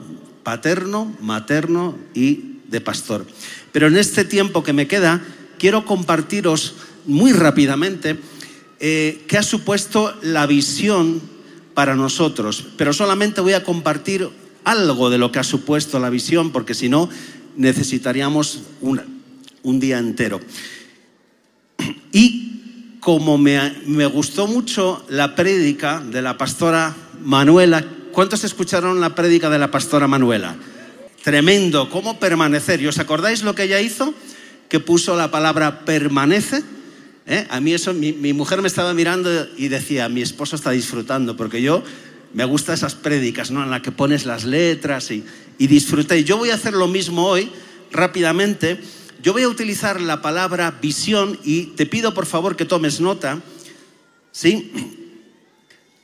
paterno, 0.43 1.13
materno 1.19 1.97
y 2.13 2.59
de 2.69 2.79
pastor. 2.79 3.27
Pero 3.73 3.87
en 3.87 3.97
este 3.97 4.23
tiempo 4.23 4.63
que 4.63 4.71
me 4.71 4.87
queda, 4.87 5.21
quiero 5.59 5.83
compartiros 5.83 6.75
muy 7.05 7.33
rápidamente 7.33 8.17
eh, 8.79 9.25
qué 9.27 9.37
ha 9.37 9.43
supuesto 9.43 10.17
la 10.21 10.47
visión 10.47 11.21
para 11.73 11.97
nosotros. 11.97 12.67
Pero 12.77 12.93
solamente 12.93 13.41
voy 13.41 13.51
a 13.51 13.65
compartir 13.65 14.29
algo 14.63 15.09
de 15.09 15.17
lo 15.17 15.29
que 15.33 15.39
ha 15.39 15.43
supuesto 15.43 15.99
la 15.99 16.09
visión, 16.09 16.53
porque 16.53 16.73
si 16.73 16.87
no, 16.87 17.09
necesitaríamos 17.57 18.61
un 18.79 19.79
día 19.81 19.99
entero. 19.99 20.39
Y 22.13 22.40
como 23.01 23.39
me, 23.39 24.05
gustó 24.05 24.45
mucho 24.45 25.03
la 25.09 25.35
prédica 25.35 25.99
de 25.99 26.21
la 26.21 26.37
pastora 26.37 26.95
Manuela, 27.23 27.83
¿cuántos 28.11 28.43
escucharon 28.43 29.01
la 29.01 29.15
prédica 29.15 29.49
de 29.49 29.57
la 29.57 29.71
pastora 29.71 30.07
Manuela? 30.07 30.55
Tremendo, 31.23 31.89
¿cómo 31.89 32.19
permanecer? 32.19 32.79
¿Y 32.79 32.87
os 32.87 32.99
acordáis 32.99 33.41
lo 33.41 33.55
que 33.55 33.63
ella 33.63 33.81
hizo? 33.81 34.13
Que 34.69 34.79
puso 34.79 35.17
la 35.17 35.31
palabra 35.31 35.83
permanece. 35.83 36.61
¿Eh? 37.25 37.47
A 37.49 37.59
mí 37.59 37.73
eso, 37.73 37.91
mi, 37.93 38.33
mujer 38.33 38.61
me 38.61 38.67
estaba 38.67 38.93
mirando 38.93 39.47
y 39.57 39.67
decía, 39.67 40.07
mi 40.07 40.21
esposo 40.21 40.55
está 40.55 40.69
disfrutando, 40.69 41.35
porque 41.35 41.59
yo 41.59 41.83
me 42.35 42.45
gustan 42.45 42.75
esas 42.75 42.93
prédicas, 42.93 43.49
¿no? 43.49 43.63
En 43.63 43.71
las 43.71 43.81
que 43.81 43.91
pones 43.91 44.27
las 44.27 44.45
letras 44.45 45.09
y, 45.09 45.23
y 45.57 45.65
disfruté. 45.65 46.23
Yo 46.23 46.37
voy 46.37 46.51
a 46.51 46.55
hacer 46.55 46.73
lo 46.73 46.87
mismo 46.87 47.25
hoy, 47.25 47.49
rápidamente 47.91 48.79
yo 49.21 49.33
voy 49.33 49.43
a 49.43 49.49
utilizar 49.49 50.01
la 50.01 50.21
palabra 50.21 50.77
visión 50.81 51.39
y 51.43 51.67
te 51.67 51.85
pido 51.85 52.13
por 52.13 52.25
favor 52.25 52.55
que 52.55 52.65
tomes 52.65 52.99
nota, 52.99 53.41
¿sí? 54.31 54.71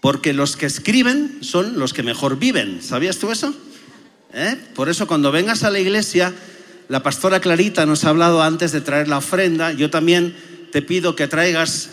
Porque 0.02 0.34
los 0.34 0.56
que 0.56 0.66
escriben 0.66 1.40
son 1.42 1.80
los 1.80 1.94
que 1.94 2.04
mejor 2.04 2.38
viven. 2.38 2.82
¿Sabías 2.82 3.18
tú 3.18 3.32
eso? 3.32 3.54
¿Eh? 4.34 4.56
Por 4.76 4.90
eso 4.90 5.08
cuando 5.08 5.32
vengas 5.32 5.64
a 5.64 5.72
la 5.72 5.80
iglesia, 5.80 6.34
la 6.90 7.02
pastora 7.02 7.40
Clarita 7.40 7.86
nos 7.86 8.04
ha 8.06 8.10
hablado 8.10 8.44
antes 8.44 8.72
de 8.72 8.82
traer 8.82 9.08
la 9.08 9.18
ofrenda. 9.18 9.72
Yo 9.72 9.90
también 9.90 10.36
te 10.72 10.82
pido 10.82 11.16
que 11.16 11.28
traigas 11.28 11.90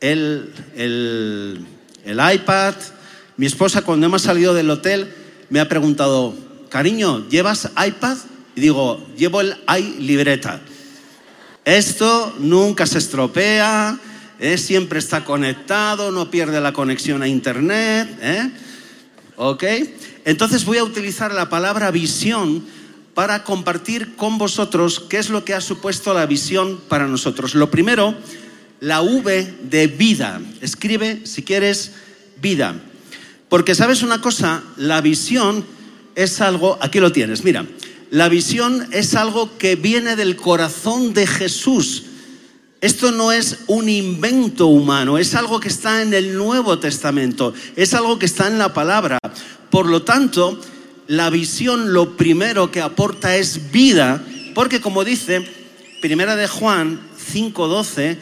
el, 0.00 0.52
el, 0.74 1.66
el 2.04 2.34
iPad. 2.34 2.74
Mi 3.36 3.46
esposa 3.46 3.82
cuando 3.82 4.06
hemos 4.06 4.22
salido 4.22 4.54
del 4.54 4.70
hotel 4.70 5.12
me 5.50 5.60
ha 5.60 5.68
preguntado, 5.68 6.34
cariño, 6.70 7.28
¿llevas 7.28 7.70
iPad? 7.86 8.16
Y 8.56 8.60
digo, 8.62 9.06
llevo 9.16 9.42
el 9.42 9.54
libreta. 10.00 10.60
Esto 11.64 12.34
nunca 12.38 12.86
se 12.86 12.98
estropea, 12.98 13.98
¿eh? 14.40 14.56
siempre 14.56 14.98
está 14.98 15.24
conectado, 15.24 16.10
no 16.10 16.30
pierde 16.30 16.60
la 16.60 16.72
conexión 16.72 17.22
a 17.22 17.28
Internet. 17.28 18.18
¿eh? 18.22 18.50
¿Ok? 19.36 19.64
Entonces 20.24 20.64
voy 20.64 20.78
a 20.78 20.84
utilizar 20.84 21.34
la 21.34 21.50
palabra 21.50 21.90
visión 21.90 22.64
para 23.12 23.44
compartir 23.44 24.16
con 24.16 24.38
vosotros 24.38 25.00
qué 25.00 25.18
es 25.18 25.28
lo 25.28 25.44
que 25.44 25.52
ha 25.52 25.60
supuesto 25.60 26.14
la 26.14 26.24
visión 26.24 26.80
para 26.88 27.06
nosotros. 27.06 27.54
Lo 27.54 27.70
primero, 27.70 28.14
la 28.80 29.02
V 29.02 29.54
de 29.64 29.86
vida. 29.86 30.40
Escribe, 30.62 31.20
si 31.24 31.42
quieres, 31.42 31.92
vida. 32.40 32.74
Porque 33.50 33.74
sabes 33.74 34.02
una 34.02 34.22
cosa, 34.22 34.62
la 34.78 35.02
visión 35.02 35.64
es 36.14 36.40
algo, 36.40 36.78
aquí 36.80 37.00
lo 37.00 37.12
tienes, 37.12 37.44
mira, 37.44 37.66
la 38.10 38.28
visión 38.28 38.86
es 38.92 39.14
algo 39.14 39.58
que 39.58 39.76
viene 39.76 40.16
del 40.16 40.36
corazón 40.36 41.12
de 41.12 41.26
Jesús. 41.26 42.04
Esto 42.80 43.10
no 43.10 43.32
es 43.32 43.58
un 43.66 43.88
invento 43.88 44.66
humano, 44.66 45.18
es 45.18 45.34
algo 45.34 45.58
que 45.58 45.68
está 45.68 46.02
en 46.02 46.14
el 46.14 46.36
Nuevo 46.36 46.78
Testamento, 46.78 47.52
es 47.74 47.94
algo 47.94 48.18
que 48.18 48.26
está 48.26 48.46
en 48.46 48.58
la 48.58 48.72
palabra. 48.72 49.18
Por 49.70 49.86
lo 49.86 50.02
tanto, 50.02 50.60
la 51.08 51.30
visión 51.30 51.92
lo 51.92 52.16
primero 52.16 52.70
que 52.70 52.80
aporta 52.80 53.36
es 53.36 53.72
vida, 53.72 54.22
porque 54.54 54.80
como 54.80 55.04
dice 55.04 55.46
Primera 56.00 56.36
de 56.36 56.46
Juan 56.46 57.00
5:12, 57.32 58.18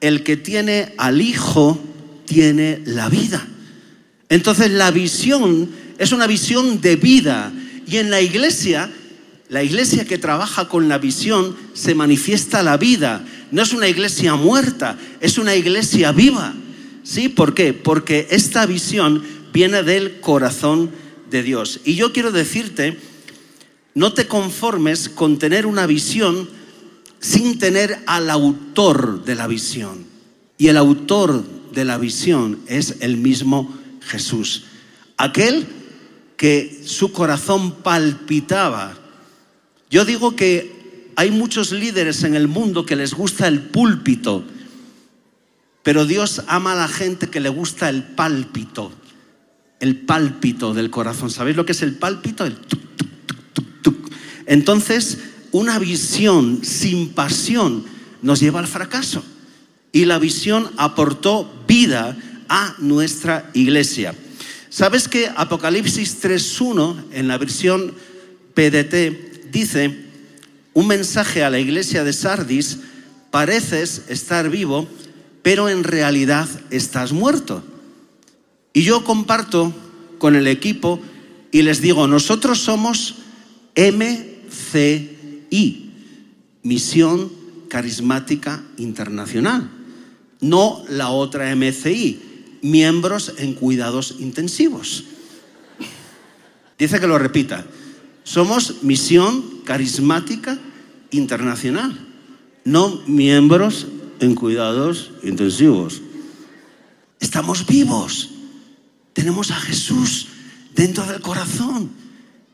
el 0.00 0.22
que 0.22 0.36
tiene 0.36 0.94
al 0.98 1.20
Hijo 1.20 1.80
tiene 2.26 2.82
la 2.84 3.08
vida. 3.08 3.46
Entonces 4.28 4.70
la 4.70 4.90
visión 4.90 5.70
es 5.98 6.12
una 6.12 6.26
visión 6.26 6.80
de 6.80 6.96
vida 6.96 7.52
y 7.86 7.96
en 7.96 8.10
la 8.10 8.20
iglesia 8.20 8.90
la 9.48 9.62
iglesia 9.62 10.04
que 10.04 10.18
trabaja 10.18 10.68
con 10.68 10.88
la 10.88 10.98
visión 10.98 11.56
se 11.72 11.94
manifiesta 11.94 12.62
la 12.62 12.76
vida. 12.76 13.24
No 13.50 13.62
es 13.62 13.72
una 13.72 13.88
iglesia 13.88 14.34
muerta, 14.34 14.98
es 15.20 15.38
una 15.38 15.56
iglesia 15.56 16.12
viva. 16.12 16.54
¿Sí? 17.02 17.30
¿Por 17.30 17.54
qué? 17.54 17.72
Porque 17.72 18.28
esta 18.30 18.66
visión 18.66 19.22
viene 19.52 19.82
del 19.82 20.20
corazón 20.20 20.90
de 21.30 21.42
Dios. 21.42 21.80
Y 21.84 21.94
yo 21.94 22.12
quiero 22.12 22.30
decirte, 22.30 22.98
no 23.94 24.12
te 24.12 24.26
conformes 24.26 25.08
con 25.08 25.38
tener 25.38 25.64
una 25.64 25.86
visión 25.86 26.48
sin 27.20 27.58
tener 27.58 28.00
al 28.06 28.28
autor 28.28 29.24
de 29.24 29.34
la 29.34 29.46
visión. 29.46 30.04
Y 30.58 30.68
el 30.68 30.76
autor 30.76 31.42
de 31.72 31.84
la 31.86 31.96
visión 31.96 32.60
es 32.66 32.96
el 33.00 33.16
mismo 33.16 33.74
Jesús. 34.02 34.64
Aquel 35.16 35.66
que 36.36 36.82
su 36.84 37.12
corazón 37.12 37.72
palpitaba 37.82 39.07
yo 39.90 40.04
digo 40.04 40.36
que 40.36 41.10
hay 41.16 41.30
muchos 41.30 41.72
líderes 41.72 42.22
en 42.24 42.34
el 42.34 42.48
mundo 42.48 42.86
que 42.86 42.96
les 42.96 43.14
gusta 43.14 43.48
el 43.48 43.60
púlpito, 43.60 44.44
pero 45.82 46.04
Dios 46.04 46.42
ama 46.46 46.72
a 46.72 46.76
la 46.76 46.88
gente 46.88 47.28
que 47.28 47.40
le 47.40 47.48
gusta 47.48 47.88
el 47.88 48.02
pálpito, 48.02 48.92
el 49.80 49.96
pálpito 49.96 50.74
del 50.74 50.90
corazón. 50.90 51.30
¿Sabéis 51.30 51.56
lo 51.56 51.64
que 51.64 51.72
es 51.72 51.82
el 51.82 51.96
pálpito? 51.96 52.44
El 52.44 52.58
Entonces, 54.46 55.18
una 55.50 55.78
visión 55.78 56.60
sin 56.62 57.10
pasión 57.10 57.84
nos 58.22 58.40
lleva 58.40 58.60
al 58.60 58.66
fracaso. 58.66 59.24
Y 59.90 60.04
la 60.04 60.18
visión 60.18 60.70
aportó 60.76 61.50
vida 61.66 62.16
a 62.48 62.74
nuestra 62.78 63.50
iglesia. 63.54 64.14
¿Sabes 64.68 65.08
que 65.08 65.30
Apocalipsis 65.34 66.22
3.1, 66.22 67.04
en 67.12 67.28
la 67.28 67.38
versión 67.38 67.94
PDT, 68.54 69.27
dice, 69.50 69.96
un 70.74 70.86
mensaje 70.86 71.42
a 71.42 71.50
la 71.50 71.58
iglesia 71.58 72.04
de 72.04 72.12
Sardis, 72.12 72.78
pareces 73.30 74.02
estar 74.08 74.48
vivo, 74.48 74.88
pero 75.42 75.68
en 75.68 75.84
realidad 75.84 76.48
estás 76.70 77.12
muerto. 77.12 77.62
Y 78.72 78.82
yo 78.82 79.04
comparto 79.04 79.74
con 80.18 80.36
el 80.36 80.46
equipo 80.46 81.00
y 81.50 81.62
les 81.62 81.80
digo, 81.80 82.06
nosotros 82.06 82.58
somos 82.58 83.16
MCI, 83.76 85.10
Misión 86.62 87.32
Carismática 87.68 88.62
Internacional, 88.76 89.70
no 90.40 90.84
la 90.88 91.10
otra 91.10 91.54
MCI, 91.54 92.20
miembros 92.62 93.34
en 93.38 93.54
cuidados 93.54 94.16
intensivos. 94.18 95.04
Dice 96.78 97.00
que 97.00 97.06
lo 97.06 97.18
repita, 97.18 97.66
somos 98.28 98.82
Misión 98.82 99.62
Carismática 99.64 100.58
Internacional, 101.12 101.98
no 102.62 103.02
miembros 103.06 103.86
en 104.20 104.34
cuidados 104.34 105.12
intensivos. 105.22 106.02
Estamos 107.20 107.66
vivos, 107.66 108.28
tenemos 109.14 109.50
a 109.50 109.54
Jesús 109.54 110.28
dentro 110.74 111.06
del 111.06 111.22
corazón. 111.22 111.90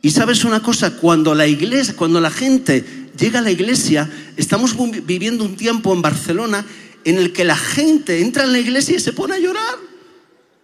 Y 0.01 0.13
sabes 0.13 0.45
una 0.45 0.63
cosa, 0.63 0.97
cuando 0.97 1.35
la 1.35 1.49
iglesia, 1.49 1.97
cuando 1.97 2.21
la 2.21 2.31
gente 2.31 3.11
llega 3.19 3.41
a 3.41 3.43
la 3.43 3.51
iglesia, 3.51 4.09
estamos 4.37 4.77
viviendo 5.05 5.43
un 5.43 5.57
tiempo 5.57 5.93
en 5.93 6.03
Barcelona 6.03 6.65
en 7.05 7.19
el 7.19 7.33
que 7.33 7.45
la 7.45 7.57
gente 7.57 8.21
entra 8.21 8.45
en 8.45 8.53
la 8.53 8.61
iglesia 8.61 8.95
y 8.95 9.01
se 9.01 9.13
pone 9.13 9.35
a 9.35 9.39
llorar. 9.41 9.79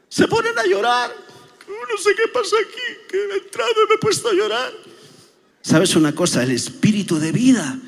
Se 0.08 0.28
ponen 0.28 0.56
a 0.56 0.66
llorar. 0.66 1.10
No 1.66 1.98
sé 1.98 2.10
qué 2.14 2.28
pasa 2.32 2.54
aquí, 2.62 3.08
que 3.10 3.16
he 3.16 3.38
entrado 3.42 3.72
y 3.72 3.88
me 3.88 3.94
he 3.96 3.98
puesto 3.98 4.28
a 4.28 4.34
llorar. 4.34 4.89
¿Sabes 5.62 5.96
una 5.96 6.14
cosa? 6.14 6.42
El 6.42 6.50
espíritu 6.50 7.18
de 7.18 7.32
vida. 7.32 7.78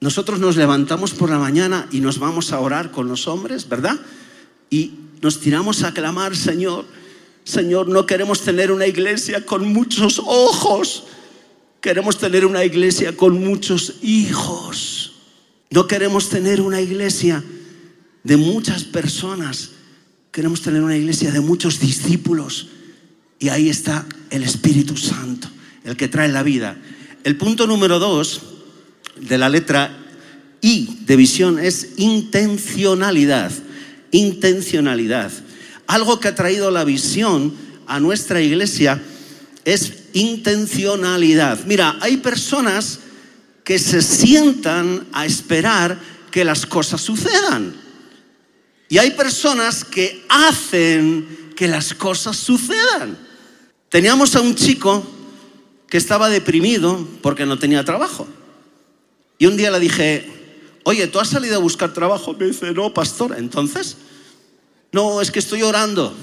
Nosotros 0.00 0.40
nos 0.40 0.56
levantamos 0.56 1.12
por 1.12 1.30
la 1.30 1.38
mañana 1.38 1.88
y 1.92 2.00
nos 2.00 2.18
vamos 2.18 2.52
a 2.52 2.60
orar 2.60 2.90
con 2.90 3.08
los 3.08 3.28
hombres, 3.28 3.68
¿verdad? 3.68 4.00
Y 4.70 4.94
nos 5.20 5.40
tiramos 5.40 5.82
a 5.82 5.92
clamar, 5.92 6.34
Señor, 6.34 6.86
Señor, 7.44 7.88
no 7.88 8.06
queremos 8.06 8.42
tener 8.42 8.70
una 8.70 8.86
iglesia 8.86 9.44
con 9.44 9.72
muchos 9.72 10.20
ojos, 10.24 11.04
queremos 11.80 12.18
tener 12.18 12.46
una 12.46 12.64
iglesia 12.64 13.16
con 13.16 13.40
muchos 13.40 13.94
hijos. 14.02 15.12
No 15.70 15.86
queremos 15.86 16.28
tener 16.28 16.60
una 16.60 16.80
iglesia 16.80 17.42
de 18.24 18.36
muchas 18.36 18.84
personas, 18.84 19.70
queremos 20.32 20.62
tener 20.62 20.82
una 20.82 20.96
iglesia 20.96 21.30
de 21.30 21.40
muchos 21.40 21.80
discípulos. 21.80 22.68
Y 23.38 23.48
ahí 23.48 23.68
está 23.68 24.06
el 24.30 24.42
Espíritu 24.42 24.96
Santo, 24.96 25.48
el 25.84 25.96
que 25.96 26.08
trae 26.08 26.28
la 26.28 26.42
vida. 26.42 26.76
El 27.24 27.36
punto 27.36 27.66
número 27.66 27.98
dos 27.98 28.40
de 29.16 29.38
la 29.38 29.48
letra 29.48 29.96
I 30.60 30.98
de 31.06 31.16
visión 31.16 31.58
es 31.58 31.94
intencionalidad. 31.96 33.52
Intencionalidad. 34.10 35.32
Algo 35.86 36.20
que 36.20 36.28
ha 36.28 36.34
traído 36.34 36.70
la 36.70 36.84
visión 36.84 37.54
a 37.86 38.00
nuestra 38.00 38.40
iglesia 38.40 39.02
es 39.64 39.92
intencionalidad. 40.12 41.64
Mira, 41.66 41.96
hay 42.00 42.18
personas 42.18 43.00
que 43.64 43.78
se 43.78 44.02
sientan 44.02 45.06
a 45.12 45.26
esperar 45.26 45.98
que 46.30 46.44
las 46.44 46.66
cosas 46.66 47.00
sucedan. 47.00 47.74
Y 48.88 48.98
hay 48.98 49.12
personas 49.12 49.84
que 49.84 50.24
hacen 50.28 51.52
que 51.56 51.68
las 51.68 51.94
cosas 51.94 52.36
sucedan. 52.36 53.16
Teníamos 53.88 54.34
a 54.34 54.40
un 54.40 54.54
chico 54.54 55.19
que 55.90 55.98
estaba 55.98 56.30
deprimido 56.30 57.06
porque 57.20 57.44
no 57.44 57.58
tenía 57.58 57.84
trabajo. 57.84 58.26
Y 59.38 59.46
un 59.46 59.56
día 59.56 59.70
le 59.70 59.80
dije, 59.80 60.24
oye, 60.84 61.08
¿tú 61.08 61.18
has 61.18 61.28
salido 61.28 61.56
a 61.56 61.58
buscar 61.58 61.92
trabajo? 61.92 62.34
Me 62.34 62.46
dice, 62.46 62.72
no, 62.72 62.94
pastor. 62.94 63.34
Entonces, 63.36 63.96
no, 64.92 65.20
es 65.20 65.30
que 65.30 65.40
estoy 65.40 65.62
orando. 65.62 66.14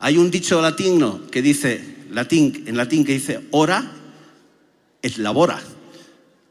Hay 0.00 0.18
un 0.18 0.30
dicho 0.30 0.60
latino 0.60 1.22
que 1.30 1.40
dice, 1.40 2.06
latín, 2.10 2.64
en 2.66 2.76
latín 2.76 3.04
que 3.04 3.12
dice, 3.12 3.40
ora 3.52 3.92
es 5.00 5.18
labora. 5.18 5.62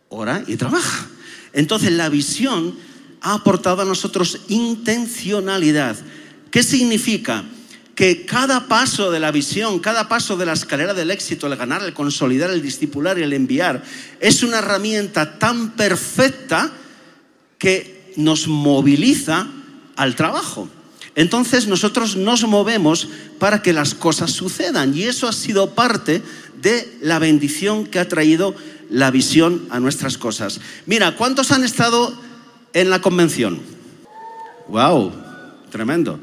Ora 0.10 0.44
y 0.48 0.56
trabaja. 0.56 1.10
Entonces 1.52 1.92
la 1.92 2.08
visión 2.08 2.76
ha 3.22 3.34
aportado 3.34 3.82
a 3.82 3.86
nosotros 3.86 4.42
intencionalidad. 4.48 5.98
¿Qué 6.52 6.64
significa? 6.64 7.44
Que 7.95 8.25
cada 8.25 8.67
paso 8.67 9.12
de 9.12 9.19
la 9.19 9.32
visión, 9.32 9.79
cada 9.79 10.10
paso 10.10 10.36
de 10.36 10.45
la 10.45 10.53
escalera 10.53 10.93
del 10.93 11.12
éxito, 11.12 11.47
el 11.47 11.56
ganar, 11.56 11.84
el 11.84 11.93
consolidar, 11.93 12.49
el 12.49 12.62
discipular 12.62 13.19
y 13.19 13.23
el 13.23 13.34
enviar, 13.34 13.84
es 14.19 14.41
una 14.41 14.60
herramienta 14.60 15.38
tan 15.38 15.71
perfecta 15.71 16.71
que 17.60 18.13
nos 18.17 18.47
moviliza 18.47 19.47
al 19.95 20.15
trabajo. 20.15 20.67
Entonces 21.15 21.67
nosotros 21.67 22.15
nos 22.15 22.43
movemos 22.47 23.08
para 23.38 23.62
que 23.62 23.73
las 23.73 23.93
cosas 23.93 24.32
sucedan 24.32 24.95
y 24.97 25.03
eso 25.03 25.27
ha 25.27 25.34
sido 25.34 25.75
parte 25.75 26.23
de 26.62 26.97
la 27.01 27.19
bendición 27.19 27.86
que 27.86 27.99
ha 27.99 28.08
traído 28.08 28.56
la 28.89 29.12
visión 29.12 29.67
a 29.69 29.79
nuestras 29.79 30.17
cosas. 30.17 30.60
Mira, 30.86 31.15
¿cuántos 31.15 31.51
han 31.51 31.63
estado 31.63 32.13
en 32.73 32.89
la 32.89 33.01
convención? 33.01 33.60
¡Wow! 34.67 35.12
Tremendo. 35.71 36.19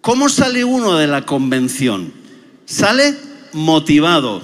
¿Cómo 0.00 0.28
sale 0.30 0.64
uno 0.64 0.96
de 0.96 1.06
la 1.06 1.26
convención? 1.26 2.12
Sale 2.64 3.14
motivado, 3.52 4.40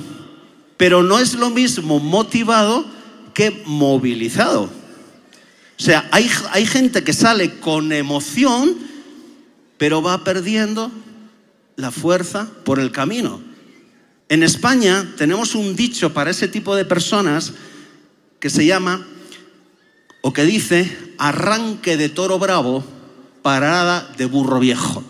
pero 0.77 1.03
no 1.03 1.19
es 1.19 1.35
lo 1.35 1.49
mismo 1.49 1.99
motivado 1.99 2.85
que 3.33 3.63
movilizado. 3.65 4.65
O 4.65 5.83
sea, 5.83 6.09
hay, 6.11 6.31
hay 6.51 6.67
gente 6.67 7.05
que 7.05 7.13
sale 7.13 7.59
con 7.59 7.93
emoción, 7.93 8.77
pero 9.79 10.03
va 10.03 10.25
perdiendo 10.25 10.91
la 11.77 11.91
fuerza 11.91 12.49
por 12.65 12.79
el 12.79 12.93
camino. 12.93 13.41
En 14.29 14.43
España 14.43 15.15
tenemos 15.17 15.55
un 15.55 15.77
dicho 15.77 16.13
para 16.13 16.31
ese 16.31 16.49
tipo 16.49 16.75
de 16.75 16.85
personas 16.85 17.53
que 18.41 18.51
se 18.51 18.67
llama 18.67 19.07
o 20.21 20.33
que 20.33 20.45
dice 20.45 21.15
arranque 21.19 21.97
de 21.97 22.09
toro 22.09 22.39
bravo, 22.39 22.85
parada 23.43 24.13
de 24.19 24.27
burro 24.27 24.59
viejo. 24.59 25.05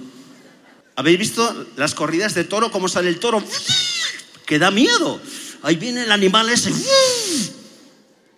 ¿Habéis 0.96 1.18
visto 1.18 1.66
las 1.76 1.94
corridas 1.94 2.35
de 2.35 2.44
toro, 2.44 2.70
cómo 2.70 2.88
sale 2.88 3.09
el 3.09 3.20
toro? 3.20 3.42
Que 4.44 4.59
da 4.59 4.70
miedo. 4.70 5.20
Ahí 5.62 5.76
viene 5.76 6.02
el 6.02 6.12
animal 6.12 6.48
ese. 6.48 6.72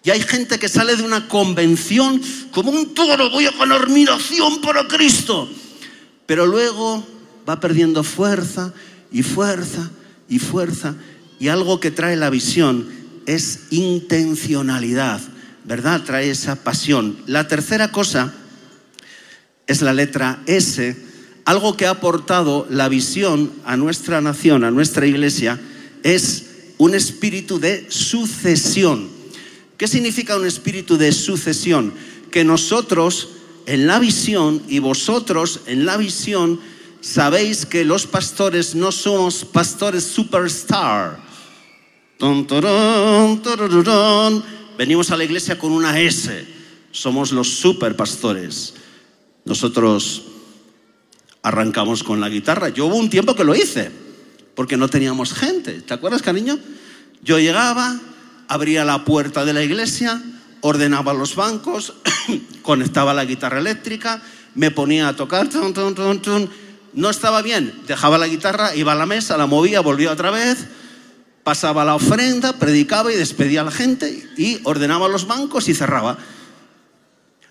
Y 0.04 0.10
hay 0.10 0.20
gente 0.20 0.58
que 0.58 0.68
sale 0.68 0.96
de 0.96 1.02
una 1.02 1.28
convención 1.28 2.20
como 2.52 2.70
un 2.70 2.94
toro, 2.94 3.30
voy 3.30 3.46
a 3.46 3.52
ganar 3.52 3.88
mi 3.88 4.04
nación 4.04 4.60
para 4.60 4.86
Cristo 4.86 5.48
pero 6.28 6.44
luego 6.44 7.02
va 7.48 7.58
perdiendo 7.58 8.04
fuerza 8.04 8.74
y 9.10 9.22
fuerza 9.22 9.90
y 10.28 10.38
fuerza. 10.38 10.94
Y 11.40 11.48
algo 11.48 11.80
que 11.80 11.90
trae 11.90 12.16
la 12.16 12.28
visión 12.28 12.86
es 13.24 13.60
intencionalidad, 13.70 15.22
¿verdad? 15.64 16.02
Trae 16.02 16.28
esa 16.28 16.56
pasión. 16.56 17.16
La 17.26 17.48
tercera 17.48 17.90
cosa 17.92 18.34
es 19.66 19.80
la 19.80 19.94
letra 19.94 20.42
S, 20.44 20.94
algo 21.48 21.78
que 21.78 21.86
ha 21.86 21.90
aportado 21.92 22.66
la 22.68 22.90
visión 22.90 23.50
a 23.64 23.78
nuestra 23.78 24.20
nación, 24.20 24.64
a 24.64 24.70
nuestra 24.70 25.06
iglesia, 25.06 25.58
es 26.02 26.74
un 26.76 26.94
espíritu 26.94 27.58
de 27.58 27.86
sucesión. 27.90 29.08
¿Qué 29.78 29.88
significa 29.88 30.36
un 30.36 30.46
espíritu 30.46 30.98
de 30.98 31.10
sucesión? 31.10 31.94
Que 32.30 32.44
nosotros 32.44 33.30
en 33.64 33.86
la 33.86 33.98
visión 33.98 34.62
y 34.68 34.78
vosotros 34.80 35.60
en 35.64 35.86
la 35.86 35.96
visión 35.96 36.60
sabéis 37.00 37.64
que 37.64 37.82
los 37.82 38.06
pastores 38.06 38.74
no 38.74 38.92
somos 38.92 39.42
pastores 39.46 40.04
superstar. 40.04 41.18
Venimos 44.76 45.10
a 45.10 45.16
la 45.16 45.24
iglesia 45.24 45.58
con 45.58 45.72
una 45.72 45.98
S. 45.98 46.46
Somos 46.92 47.32
los 47.32 47.48
superpastores. 47.48 48.74
Nosotros 49.46 50.24
arrancamos 51.42 52.02
con 52.02 52.20
la 52.20 52.28
guitarra. 52.28 52.68
Yo 52.68 52.86
hubo 52.86 52.96
un 52.96 53.10
tiempo 53.10 53.34
que 53.34 53.44
lo 53.44 53.54
hice, 53.54 53.90
porque 54.54 54.76
no 54.76 54.88
teníamos 54.88 55.32
gente. 55.32 55.80
¿Te 55.82 55.94
acuerdas, 55.94 56.22
cariño? 56.22 56.58
Yo 57.22 57.38
llegaba, 57.38 57.98
abría 58.48 58.84
la 58.84 59.04
puerta 59.04 59.44
de 59.44 59.52
la 59.52 59.62
iglesia, 59.62 60.22
ordenaba 60.60 61.14
los 61.14 61.36
bancos, 61.36 61.94
conectaba 62.62 63.14
la 63.14 63.24
guitarra 63.24 63.58
eléctrica, 63.58 64.22
me 64.54 64.70
ponía 64.70 65.08
a 65.08 65.16
tocar, 65.16 65.48
no 66.94 67.10
estaba 67.10 67.42
bien, 67.42 67.72
dejaba 67.86 68.18
la 68.18 68.26
guitarra, 68.26 68.74
iba 68.74 68.92
a 68.92 68.96
la 68.96 69.06
mesa, 69.06 69.36
la 69.36 69.46
movía, 69.46 69.80
volvía 69.80 70.10
otra 70.10 70.30
vez, 70.30 70.66
pasaba 71.44 71.84
la 71.84 71.94
ofrenda, 71.94 72.58
predicaba 72.58 73.12
y 73.12 73.16
despedía 73.16 73.60
a 73.60 73.64
la 73.64 73.70
gente 73.70 74.28
y 74.36 74.60
ordenaba 74.64 75.08
los 75.08 75.26
bancos 75.26 75.68
y 75.68 75.74
cerraba. 75.74 76.18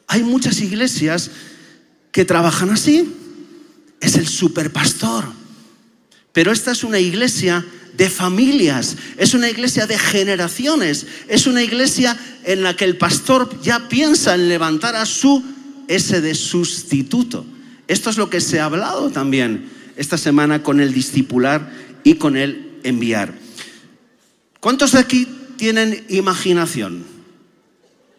Hay 0.07 0.23
muchas 0.23 0.59
iglesias 0.61 1.31
que 2.11 2.25
trabajan 2.25 2.69
así, 2.69 3.16
es 4.01 4.15
el 4.15 4.27
superpastor, 4.27 5.25
pero 6.33 6.51
esta 6.51 6.71
es 6.71 6.83
una 6.83 6.99
iglesia 6.99 7.65
de 7.95 8.09
familias, 8.09 8.95
es 9.17 9.33
una 9.33 9.49
iglesia 9.49 9.87
de 9.87 9.97
generaciones, 9.97 11.07
es 11.27 11.47
una 11.47 11.63
iglesia 11.63 12.17
en 12.43 12.61
la 12.61 12.75
que 12.75 12.85
el 12.85 12.97
pastor 12.97 13.59
ya 13.61 13.89
piensa 13.89 14.35
en 14.35 14.47
levantar 14.47 14.95
a 14.95 15.05
su 15.05 15.43
ese 15.87 16.21
de 16.21 16.35
sustituto. 16.35 17.45
Esto 17.87 18.09
es 18.09 18.17
lo 18.17 18.29
que 18.29 18.41
se 18.41 18.59
ha 18.59 18.65
hablado 18.65 19.09
también 19.09 19.69
esta 19.95 20.17
semana 20.17 20.61
con 20.61 20.79
el 20.79 20.93
discipular 20.93 21.71
y 22.03 22.15
con 22.15 22.37
el 22.37 22.79
enviar. 22.83 23.33
¿Cuántos 24.59 24.91
de 24.91 24.99
aquí 24.99 25.27
tienen 25.57 26.05
imaginación? 26.09 27.03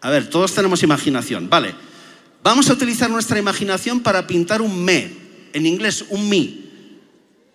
A 0.01 0.11
ver, 0.11 0.29
todos 0.29 0.55
tenemos 0.55 0.83
imaginación, 0.83 1.49
vale. 1.49 1.75
Vamos 2.43 2.71
a 2.71 2.73
utilizar 2.73 3.11
nuestra 3.11 3.39
imaginación 3.39 4.01
para 4.01 4.27
pintar 4.27 4.63
un 4.63 4.85
me, 4.85 5.28
en 5.53 5.67
inglés 5.67 6.05
un 6.11 6.29
mi, 6.29 6.71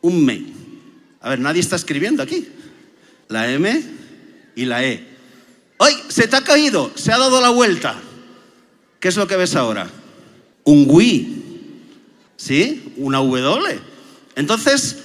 un 0.01 0.23
me. 0.23 0.43
A 1.21 1.29
ver, 1.29 1.39
nadie 1.39 1.61
está 1.61 1.75
escribiendo 1.75 2.21
aquí. 2.21 2.47
La 3.29 3.51
M 3.51 3.83
y 4.55 4.65
la 4.65 4.83
E. 4.83 5.07
¡Ay! 5.79 5.95
Se 6.09 6.27
te 6.27 6.35
ha 6.35 6.43
caído, 6.43 6.91
se 6.95 7.11
ha 7.11 7.17
dado 7.17 7.41
la 7.41 7.49
vuelta. 7.49 7.99
¿Qué 8.99 9.07
es 9.07 9.17
lo 9.17 9.27
que 9.27 9.37
ves 9.37 9.55
ahora? 9.55 9.89
Un 10.63 10.85
Wii. 10.87 11.43
¿Sí? 12.37 12.93
Una 12.97 13.19
W. 13.19 13.79
Entonces, 14.35 14.97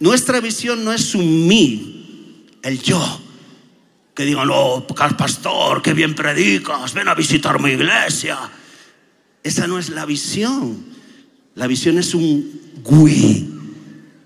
nuestra 0.00 0.40
visión 0.40 0.84
no 0.84 0.92
es 0.92 1.14
un 1.14 1.46
mí, 1.46 2.46
el 2.62 2.82
yo. 2.82 3.20
Que 4.14 4.24
digan, 4.24 4.48
oh, 4.52 4.86
pastor, 4.86 5.80
qué 5.80 5.94
bien 5.94 6.14
predicas, 6.14 6.92
ven 6.92 7.08
a 7.08 7.14
visitar 7.14 7.60
mi 7.60 7.70
iglesia. 7.70 8.38
Esa 9.42 9.66
no 9.66 9.78
es 9.78 9.88
la 9.88 10.04
visión. 10.04 10.91
La 11.54 11.66
visión 11.66 11.98
es 11.98 12.14
un 12.14 12.60
Wii. 12.84 13.48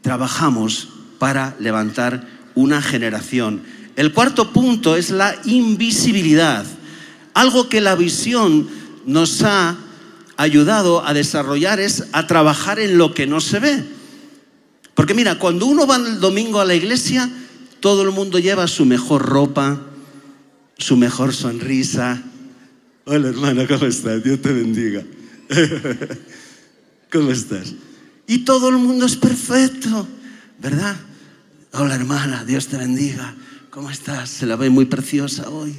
Trabajamos 0.02 0.88
para 1.18 1.56
levantar 1.58 2.26
una 2.54 2.80
generación. 2.80 3.62
El 3.96 4.12
cuarto 4.12 4.52
punto 4.52 4.96
es 4.96 5.10
la 5.10 5.34
invisibilidad. 5.44 6.64
Algo 7.34 7.68
que 7.68 7.80
la 7.80 7.96
visión 7.96 8.68
nos 9.04 9.42
ha 9.42 9.76
ayudado 10.36 11.04
a 11.04 11.14
desarrollar 11.14 11.80
es 11.80 12.04
a 12.12 12.26
trabajar 12.26 12.78
en 12.78 12.98
lo 12.98 13.14
que 13.14 13.26
no 13.26 13.40
se 13.40 13.58
ve. 13.58 13.84
Porque 14.94 15.14
mira, 15.14 15.38
cuando 15.38 15.66
uno 15.66 15.86
va 15.86 15.96
el 15.96 16.20
domingo 16.20 16.60
a 16.60 16.64
la 16.64 16.74
iglesia, 16.74 17.28
todo 17.80 18.02
el 18.02 18.12
mundo 18.12 18.38
lleva 18.38 18.68
su 18.68 18.84
mejor 18.84 19.22
ropa, 19.22 19.80
su 20.78 20.96
mejor 20.96 21.34
sonrisa. 21.34 22.22
Hola 23.04 23.28
hermana, 23.28 23.66
¿cómo 23.66 23.86
estás? 23.86 24.22
Dios 24.22 24.40
te 24.40 24.52
bendiga. 24.52 25.02
¿Cómo 27.16 27.30
estás? 27.30 27.72
Y 28.26 28.40
todo 28.40 28.68
el 28.68 28.76
mundo 28.76 29.06
es 29.06 29.16
perfecto, 29.16 30.06
¿verdad? 30.58 30.94
Hola 31.72 31.94
hermana, 31.94 32.44
Dios 32.44 32.66
te 32.66 32.76
bendiga. 32.76 33.34
¿Cómo 33.70 33.90
estás? 33.90 34.28
Se 34.28 34.44
la 34.44 34.54
ve 34.56 34.68
muy 34.68 34.84
preciosa 34.84 35.48
hoy. 35.48 35.74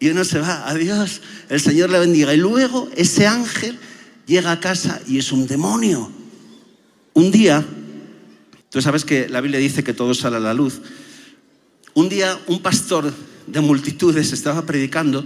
Y 0.00 0.08
uno 0.08 0.24
se 0.24 0.40
va, 0.40 0.68
adiós, 0.68 1.20
el 1.48 1.60
Señor 1.60 1.90
le 1.90 2.00
bendiga. 2.00 2.34
Y 2.34 2.38
luego 2.38 2.90
ese 2.96 3.28
ángel 3.28 3.78
llega 4.26 4.50
a 4.50 4.58
casa 4.58 5.00
y 5.06 5.18
es 5.18 5.30
un 5.30 5.46
demonio. 5.46 6.10
Un 7.12 7.30
día, 7.30 7.64
tú 8.70 8.82
sabes 8.82 9.04
que 9.04 9.28
la 9.28 9.40
Biblia 9.40 9.60
dice 9.60 9.84
que 9.84 9.94
todo 9.94 10.14
sale 10.14 10.38
a 10.38 10.40
la 10.40 10.52
luz. 10.52 10.80
Un 11.94 12.08
día 12.08 12.36
un 12.48 12.60
pastor 12.60 13.14
de 13.46 13.60
multitudes 13.60 14.32
estaba 14.32 14.66
predicando 14.66 15.24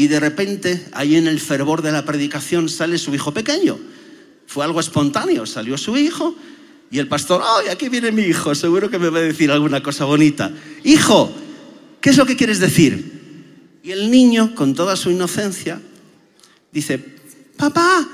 y 0.00 0.08
de 0.08 0.18
repente, 0.18 0.86
ahí 0.92 1.16
en 1.16 1.26
el 1.26 1.38
fervor 1.38 1.82
de 1.82 1.92
la 1.92 2.06
predicación, 2.06 2.70
sale 2.70 2.96
su 2.96 3.14
hijo 3.14 3.34
pequeño. 3.34 3.78
Fue 4.46 4.64
algo 4.64 4.80
espontáneo, 4.80 5.44
salió 5.44 5.76
su 5.76 5.94
hijo 5.94 6.34
y 6.90 6.98
el 7.00 7.06
pastor, 7.06 7.42
¡ay, 7.44 7.68
aquí 7.68 7.90
viene 7.90 8.10
mi 8.10 8.22
hijo! 8.22 8.54
Seguro 8.54 8.88
que 8.88 8.98
me 8.98 9.10
va 9.10 9.18
a 9.18 9.20
decir 9.20 9.50
alguna 9.50 9.82
cosa 9.82 10.06
bonita. 10.06 10.54
Hijo, 10.84 11.30
¿qué 12.00 12.08
es 12.08 12.16
lo 12.16 12.24
que 12.24 12.34
quieres 12.34 12.60
decir? 12.60 13.80
Y 13.82 13.90
el 13.90 14.10
niño, 14.10 14.54
con 14.54 14.74
toda 14.74 14.96
su 14.96 15.10
inocencia, 15.10 15.78
dice, 16.72 16.96
papá, 17.58 18.08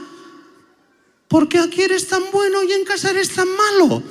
¿por 1.29 1.49
qué 1.49 1.61
aquí 1.61 1.83
eres 1.83 2.09
tan 2.09 2.25
bueno 2.33 2.65
y 2.65 2.73
en 2.73 2.85
casa 2.85 3.11
eres 3.11 3.29
tan 3.29 3.47
malo? 3.47 4.03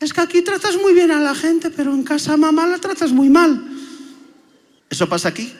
Es 0.00 0.12
que 0.12 0.20
aquí 0.20 0.42
tratas 0.42 0.76
muy 0.76 0.92
bien 0.92 1.12
a 1.12 1.20
la 1.20 1.36
gente, 1.36 1.70
pero 1.70 1.94
en 1.94 2.02
casa 2.02 2.36
mamá 2.36 2.66
la 2.66 2.78
tratas 2.78 3.12
muy 3.12 3.30
mal. 3.30 3.64
¿Eso 4.90 5.08
pasa 5.08 5.28
aquí? 5.28 5.52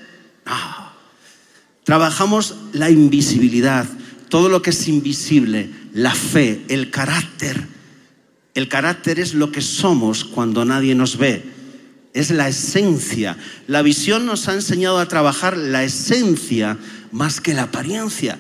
Trabajamos 1.85 2.57
la 2.73 2.91
invisibilidad, 2.91 3.87
todo 4.29 4.49
lo 4.49 4.63
que 4.63 4.71
es 4.71 4.89
invisible, 4.89 5.71
la 5.93 6.15
fe, 6.15 6.63
el 6.69 6.91
carácter. 6.91 7.67
El 8.55 8.69
carácter 8.69 9.19
es 9.19 9.35
lo 9.35 9.51
que 9.51 9.63
somos 9.63 10.25
cuando 10.25 10.65
nadie 10.65 10.95
nos 10.95 11.17
ve. 11.17 11.43
Es 12.15 12.31
la 12.31 12.49
esencia. 12.49 13.37
La 13.67 13.83
visión 13.83 14.27
nos 14.27 14.49
ha 14.49 14.55
enseñado 14.55 14.99
a 14.99 15.09
trabajar 15.09 15.57
la 15.57 15.83
esencia 15.83 16.79
más 17.11 17.41
que 17.41 17.55
la 17.55 17.65
apariencia. 17.65 18.39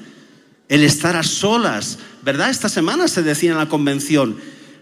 El 0.68 0.84
estar 0.84 1.16
a 1.16 1.22
solas. 1.22 1.98
¿Verdad? 2.22 2.50
Esta 2.50 2.68
semana 2.68 3.08
se 3.08 3.22
decía 3.22 3.50
en 3.50 3.58
la 3.58 3.68
convención, 3.68 4.36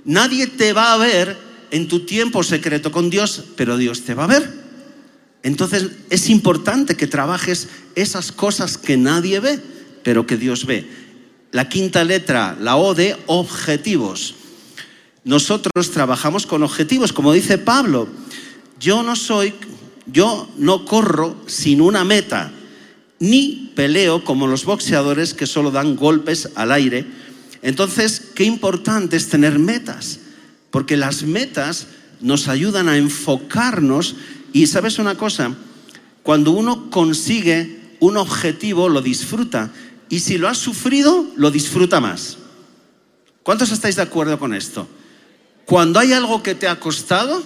nadie 0.04 0.46
te 0.46 0.72
va 0.72 0.92
a 0.92 0.98
ver 0.98 1.38
en 1.70 1.88
tu 1.88 2.00
tiempo 2.00 2.42
secreto 2.42 2.92
con 2.92 3.08
Dios, 3.08 3.44
pero 3.56 3.78
Dios 3.78 4.02
te 4.02 4.14
va 4.14 4.24
a 4.24 4.28
ver. 4.28 4.59
Entonces 5.43 5.88
es 6.11 6.28
importante 6.28 6.97
que 6.97 7.07
trabajes 7.07 7.68
esas 7.95 8.32
cosas 8.32 8.76
que 8.76 8.97
nadie 8.97 9.41
ve, 9.41 9.59
pero 10.03 10.26
que 10.26 10.36
Dios 10.36 10.66
ve 10.66 10.86
la 11.53 11.68
quinta 11.68 12.05
letra, 12.05 12.57
la 12.61 12.76
O 12.76 12.95
de 12.95 13.16
objetivos. 13.26 14.34
Nosotros 15.24 15.91
trabajamos 15.91 16.47
con 16.47 16.62
objetivos, 16.62 17.12
como 17.12 17.32
dice 17.32 17.59
Pablo. 17.59 18.09
Yo 18.78 19.03
no 19.03 19.16
soy, 19.16 19.53
yo 20.07 20.49
no 20.57 20.84
corro 20.84 21.36
sin 21.47 21.80
una 21.80 22.05
meta, 22.05 22.53
ni 23.18 23.72
peleo 23.74 24.24
como 24.24 24.47
los 24.47 24.64
boxeadores 24.64 25.34
que 25.34 25.47
solo 25.47 25.70
dan 25.70 25.97
golpes 25.97 26.51
al 26.55 26.72
aire. 26.72 27.05
Entonces, 27.62 28.22
qué 28.34 28.45
importante 28.45 29.16
es 29.16 29.28
tener 29.28 29.59
metas, 29.59 30.20
porque 30.70 30.97
las 30.97 31.24
metas 31.24 31.88
nos 32.20 32.49
ayudan 32.49 32.88
a 32.88 32.97
enfocarnos 32.97 34.16
y 34.53 34.66
sabes 34.66 34.98
una 34.98 35.16
cosa, 35.16 35.55
cuando 36.22 36.51
uno 36.53 36.90
consigue 36.90 37.96
un 38.01 38.16
objetivo 38.16 38.88
lo 38.88 39.03
disfruta 39.03 39.70
y 40.09 40.20
si 40.20 40.38
lo 40.38 40.48
has 40.48 40.59
sufrido, 40.59 41.26
lo 41.36 41.51
disfruta 41.51 42.01
más. 42.01 42.36
¿Cuántos 43.42 43.70
estáis 43.70 43.96
de 43.96 44.03
acuerdo 44.03 44.38
con 44.38 44.55
esto? 44.55 44.88
Cuando 45.64 46.01
hay 46.01 46.12
algo 46.12 46.42
que 46.42 46.55
te 46.55 46.68
ha 46.68 46.80
costado, 46.80 47.42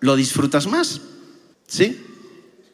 lo 0.00 0.16
disfrutas 0.16 0.66
más. 0.66 1.00
¿Sí? 1.66 2.00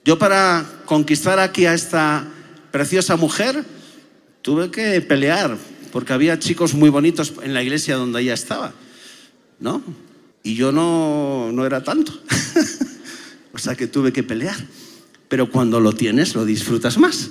Yo 0.04 0.18
para 0.18 0.64
conquistar 0.84 1.38
aquí 1.38 1.66
a 1.66 1.74
esta 1.74 2.26
preciosa 2.70 3.16
mujer 3.16 3.64
tuve 4.42 4.70
que 4.70 5.00
pelear 5.00 5.56
porque 5.92 6.12
había 6.12 6.38
chicos 6.38 6.74
muy 6.74 6.90
bonitos 6.90 7.32
en 7.42 7.54
la 7.54 7.62
iglesia 7.62 7.96
donde 7.96 8.20
ella 8.20 8.34
estaba, 8.34 8.72
¿no? 9.58 9.82
Y 10.42 10.54
yo 10.54 10.70
no, 10.72 11.50
no 11.52 11.64
era 11.64 11.82
tanto. 11.82 12.12
o 13.56 13.58
sea 13.58 13.74
que 13.74 13.86
tuve 13.86 14.12
que 14.12 14.22
pelear. 14.22 14.56
Pero 15.28 15.50
cuando 15.50 15.80
lo 15.80 15.92
tienes, 15.92 16.34
lo 16.34 16.44
disfrutas 16.44 16.98
más. 16.98 17.30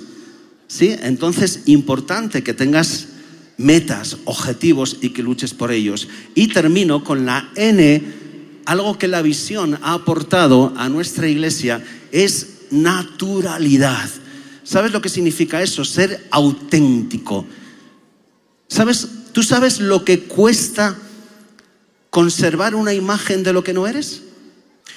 ¿Sí? 0.66 0.94
Entonces, 1.02 1.62
importante 1.66 2.42
que 2.42 2.52
tengas 2.52 3.06
metas, 3.56 4.18
objetivos 4.24 4.98
y 5.00 5.10
que 5.10 5.22
luches 5.22 5.54
por 5.54 5.70
ellos. 5.70 6.08
Y 6.34 6.48
termino 6.48 7.04
con 7.04 7.26
la 7.26 7.48
N, 7.54 8.02
algo 8.64 8.98
que 8.98 9.06
la 9.06 9.22
visión 9.22 9.78
ha 9.82 9.94
aportado 9.94 10.74
a 10.76 10.88
nuestra 10.88 11.28
iglesia 11.28 11.82
es 12.10 12.66
naturalidad. 12.72 14.10
¿Sabes 14.64 14.92
lo 14.92 15.00
que 15.00 15.08
significa 15.08 15.62
eso? 15.62 15.84
Ser 15.84 16.26
auténtico. 16.32 17.46
¿Sabes? 18.66 19.08
¿Tú 19.32 19.44
sabes 19.44 19.78
lo 19.78 20.04
que 20.04 20.24
cuesta 20.24 20.98
conservar 22.10 22.74
una 22.74 22.92
imagen 22.92 23.44
de 23.44 23.52
lo 23.52 23.62
que 23.62 23.72
no 23.72 23.86
eres? 23.86 24.22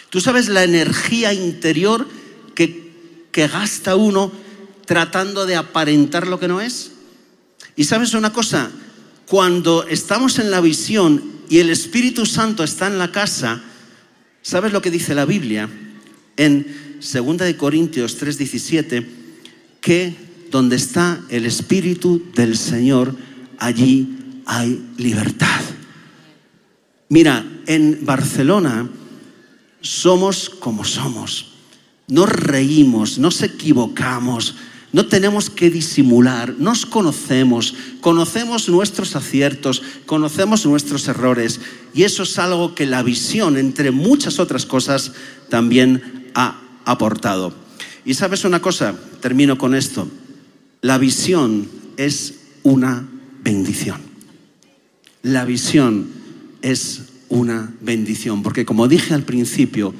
¿Tú 0.09 0.21
sabes 0.21 0.49
la 0.49 0.63
energía 0.63 1.33
interior 1.33 2.07
que, 2.55 2.91
que 3.31 3.47
gasta 3.47 3.95
uno 3.95 4.31
tratando 4.85 5.45
de 5.45 5.55
aparentar 5.55 6.27
lo 6.27 6.39
que 6.39 6.47
no 6.47 6.61
es? 6.61 6.91
Y 7.75 7.83
sabes 7.83 8.13
una 8.13 8.33
cosa, 8.33 8.71
cuando 9.25 9.87
estamos 9.87 10.39
en 10.39 10.51
la 10.51 10.61
visión 10.61 11.23
y 11.49 11.59
el 11.59 11.69
Espíritu 11.69 12.25
Santo 12.25 12.63
está 12.63 12.87
en 12.87 12.97
la 12.97 13.11
casa, 13.11 13.61
¿sabes 14.41 14.73
lo 14.73 14.81
que 14.81 14.91
dice 14.91 15.13
la 15.13 15.25
Biblia? 15.25 15.69
En 16.35 16.65
2 16.99 17.37
de 17.37 17.55
Corintios 17.55 18.17
3:17 18.19 19.05
que 19.81 20.15
donde 20.51 20.75
está 20.75 21.21
el 21.29 21.45
Espíritu 21.45 22.23
del 22.35 22.57
Señor, 22.57 23.15
allí 23.59 24.41
hay 24.45 24.81
libertad. 24.97 25.61
Mira, 27.09 27.45
en 27.65 27.99
Barcelona 28.03 28.89
somos 29.81 30.49
como 30.49 30.83
somos. 30.83 31.53
Nos 32.07 32.29
reímos, 32.29 33.19
nos 33.19 33.41
equivocamos, 33.41 34.55
no 34.91 35.05
tenemos 35.05 35.49
que 35.49 35.69
disimular, 35.69 36.55
nos 36.57 36.85
conocemos, 36.85 37.75
conocemos 38.01 38.67
nuestros 38.69 39.15
aciertos, 39.15 39.83
conocemos 40.07 40.65
nuestros 40.65 41.07
errores 41.07 41.59
y 41.93 42.03
eso 42.03 42.23
es 42.23 42.39
algo 42.39 42.73
que 42.73 42.87
la 42.87 43.03
visión, 43.03 43.57
entre 43.57 43.91
muchas 43.91 44.39
otras 44.39 44.65
cosas, 44.65 45.11
también 45.49 46.31
ha 46.33 46.59
aportado. 46.85 47.53
Y 48.03 48.15
sabes 48.15 48.43
una 48.45 48.61
cosa, 48.61 48.95
termino 49.21 49.59
con 49.59 49.75
esto, 49.75 50.07
la 50.81 50.97
visión 50.97 51.69
es 51.97 52.35
una 52.63 53.07
bendición. 53.43 54.01
La 55.21 55.45
visión 55.45 56.07
es 56.61 57.08
una 57.29 57.73
bendición, 57.81 58.43
porque 58.43 58.65
como 58.65 58.87
dije 58.87 59.13
al 59.13 59.23
principio, 59.23 59.93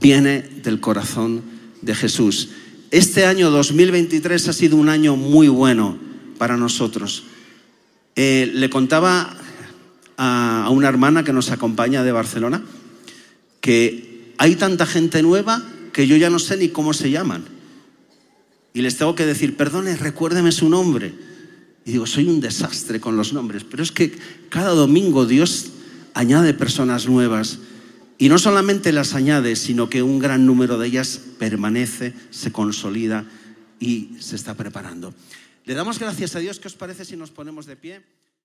viene 0.00 0.42
del 0.62 0.80
corazón 0.80 1.42
de 1.82 1.94
Jesús. 1.94 2.50
Este 2.90 3.26
año 3.26 3.50
2023 3.50 4.48
ha 4.48 4.52
sido 4.52 4.76
un 4.76 4.88
año 4.88 5.16
muy 5.16 5.48
bueno 5.48 5.96
para 6.38 6.56
nosotros. 6.56 7.24
Eh, 8.16 8.50
le 8.52 8.70
contaba 8.70 9.36
a, 10.16 10.64
a 10.64 10.70
una 10.70 10.88
hermana 10.88 11.24
que 11.24 11.32
nos 11.32 11.50
acompaña 11.50 12.04
de 12.04 12.12
Barcelona 12.12 12.62
que 13.64 14.34
hay 14.36 14.56
tanta 14.56 14.84
gente 14.84 15.22
nueva 15.22 15.64
que 15.94 16.06
yo 16.06 16.16
ya 16.16 16.28
no 16.28 16.38
sé 16.38 16.58
ni 16.58 16.68
cómo 16.68 16.92
se 16.92 17.10
llaman. 17.10 17.44
Y 18.74 18.82
les 18.82 18.98
tengo 18.98 19.14
que 19.14 19.24
decir, 19.24 19.56
perdone, 19.56 19.96
recuérdeme 19.96 20.52
su 20.52 20.68
nombre. 20.68 21.14
Y 21.86 21.92
digo, 21.92 22.04
soy 22.06 22.28
un 22.28 22.40
desastre 22.40 23.00
con 23.00 23.16
los 23.16 23.32
nombres, 23.32 23.64
pero 23.64 23.82
es 23.82 23.90
que 23.90 24.12
cada 24.50 24.70
domingo 24.70 25.24
Dios 25.24 25.70
añade 26.14 26.54
personas 26.54 27.06
nuevas 27.06 27.58
y 28.16 28.28
no 28.28 28.38
solamente 28.38 28.92
las 28.92 29.14
añade, 29.14 29.56
sino 29.56 29.90
que 29.90 30.02
un 30.02 30.18
gran 30.18 30.46
número 30.46 30.78
de 30.78 30.86
ellas 30.86 31.20
permanece, 31.38 32.14
se 32.30 32.52
consolida 32.52 33.26
y 33.80 34.16
se 34.20 34.36
está 34.36 34.54
preparando. 34.54 35.12
Le 35.64 35.74
damos 35.74 35.98
gracias 35.98 36.36
a 36.36 36.38
Dios. 36.38 36.60
¿Qué 36.60 36.68
os 36.68 36.74
parece 36.74 37.04
si 37.04 37.16
nos 37.16 37.30
ponemos 37.30 37.66
de 37.66 37.76
pie? 37.76 38.02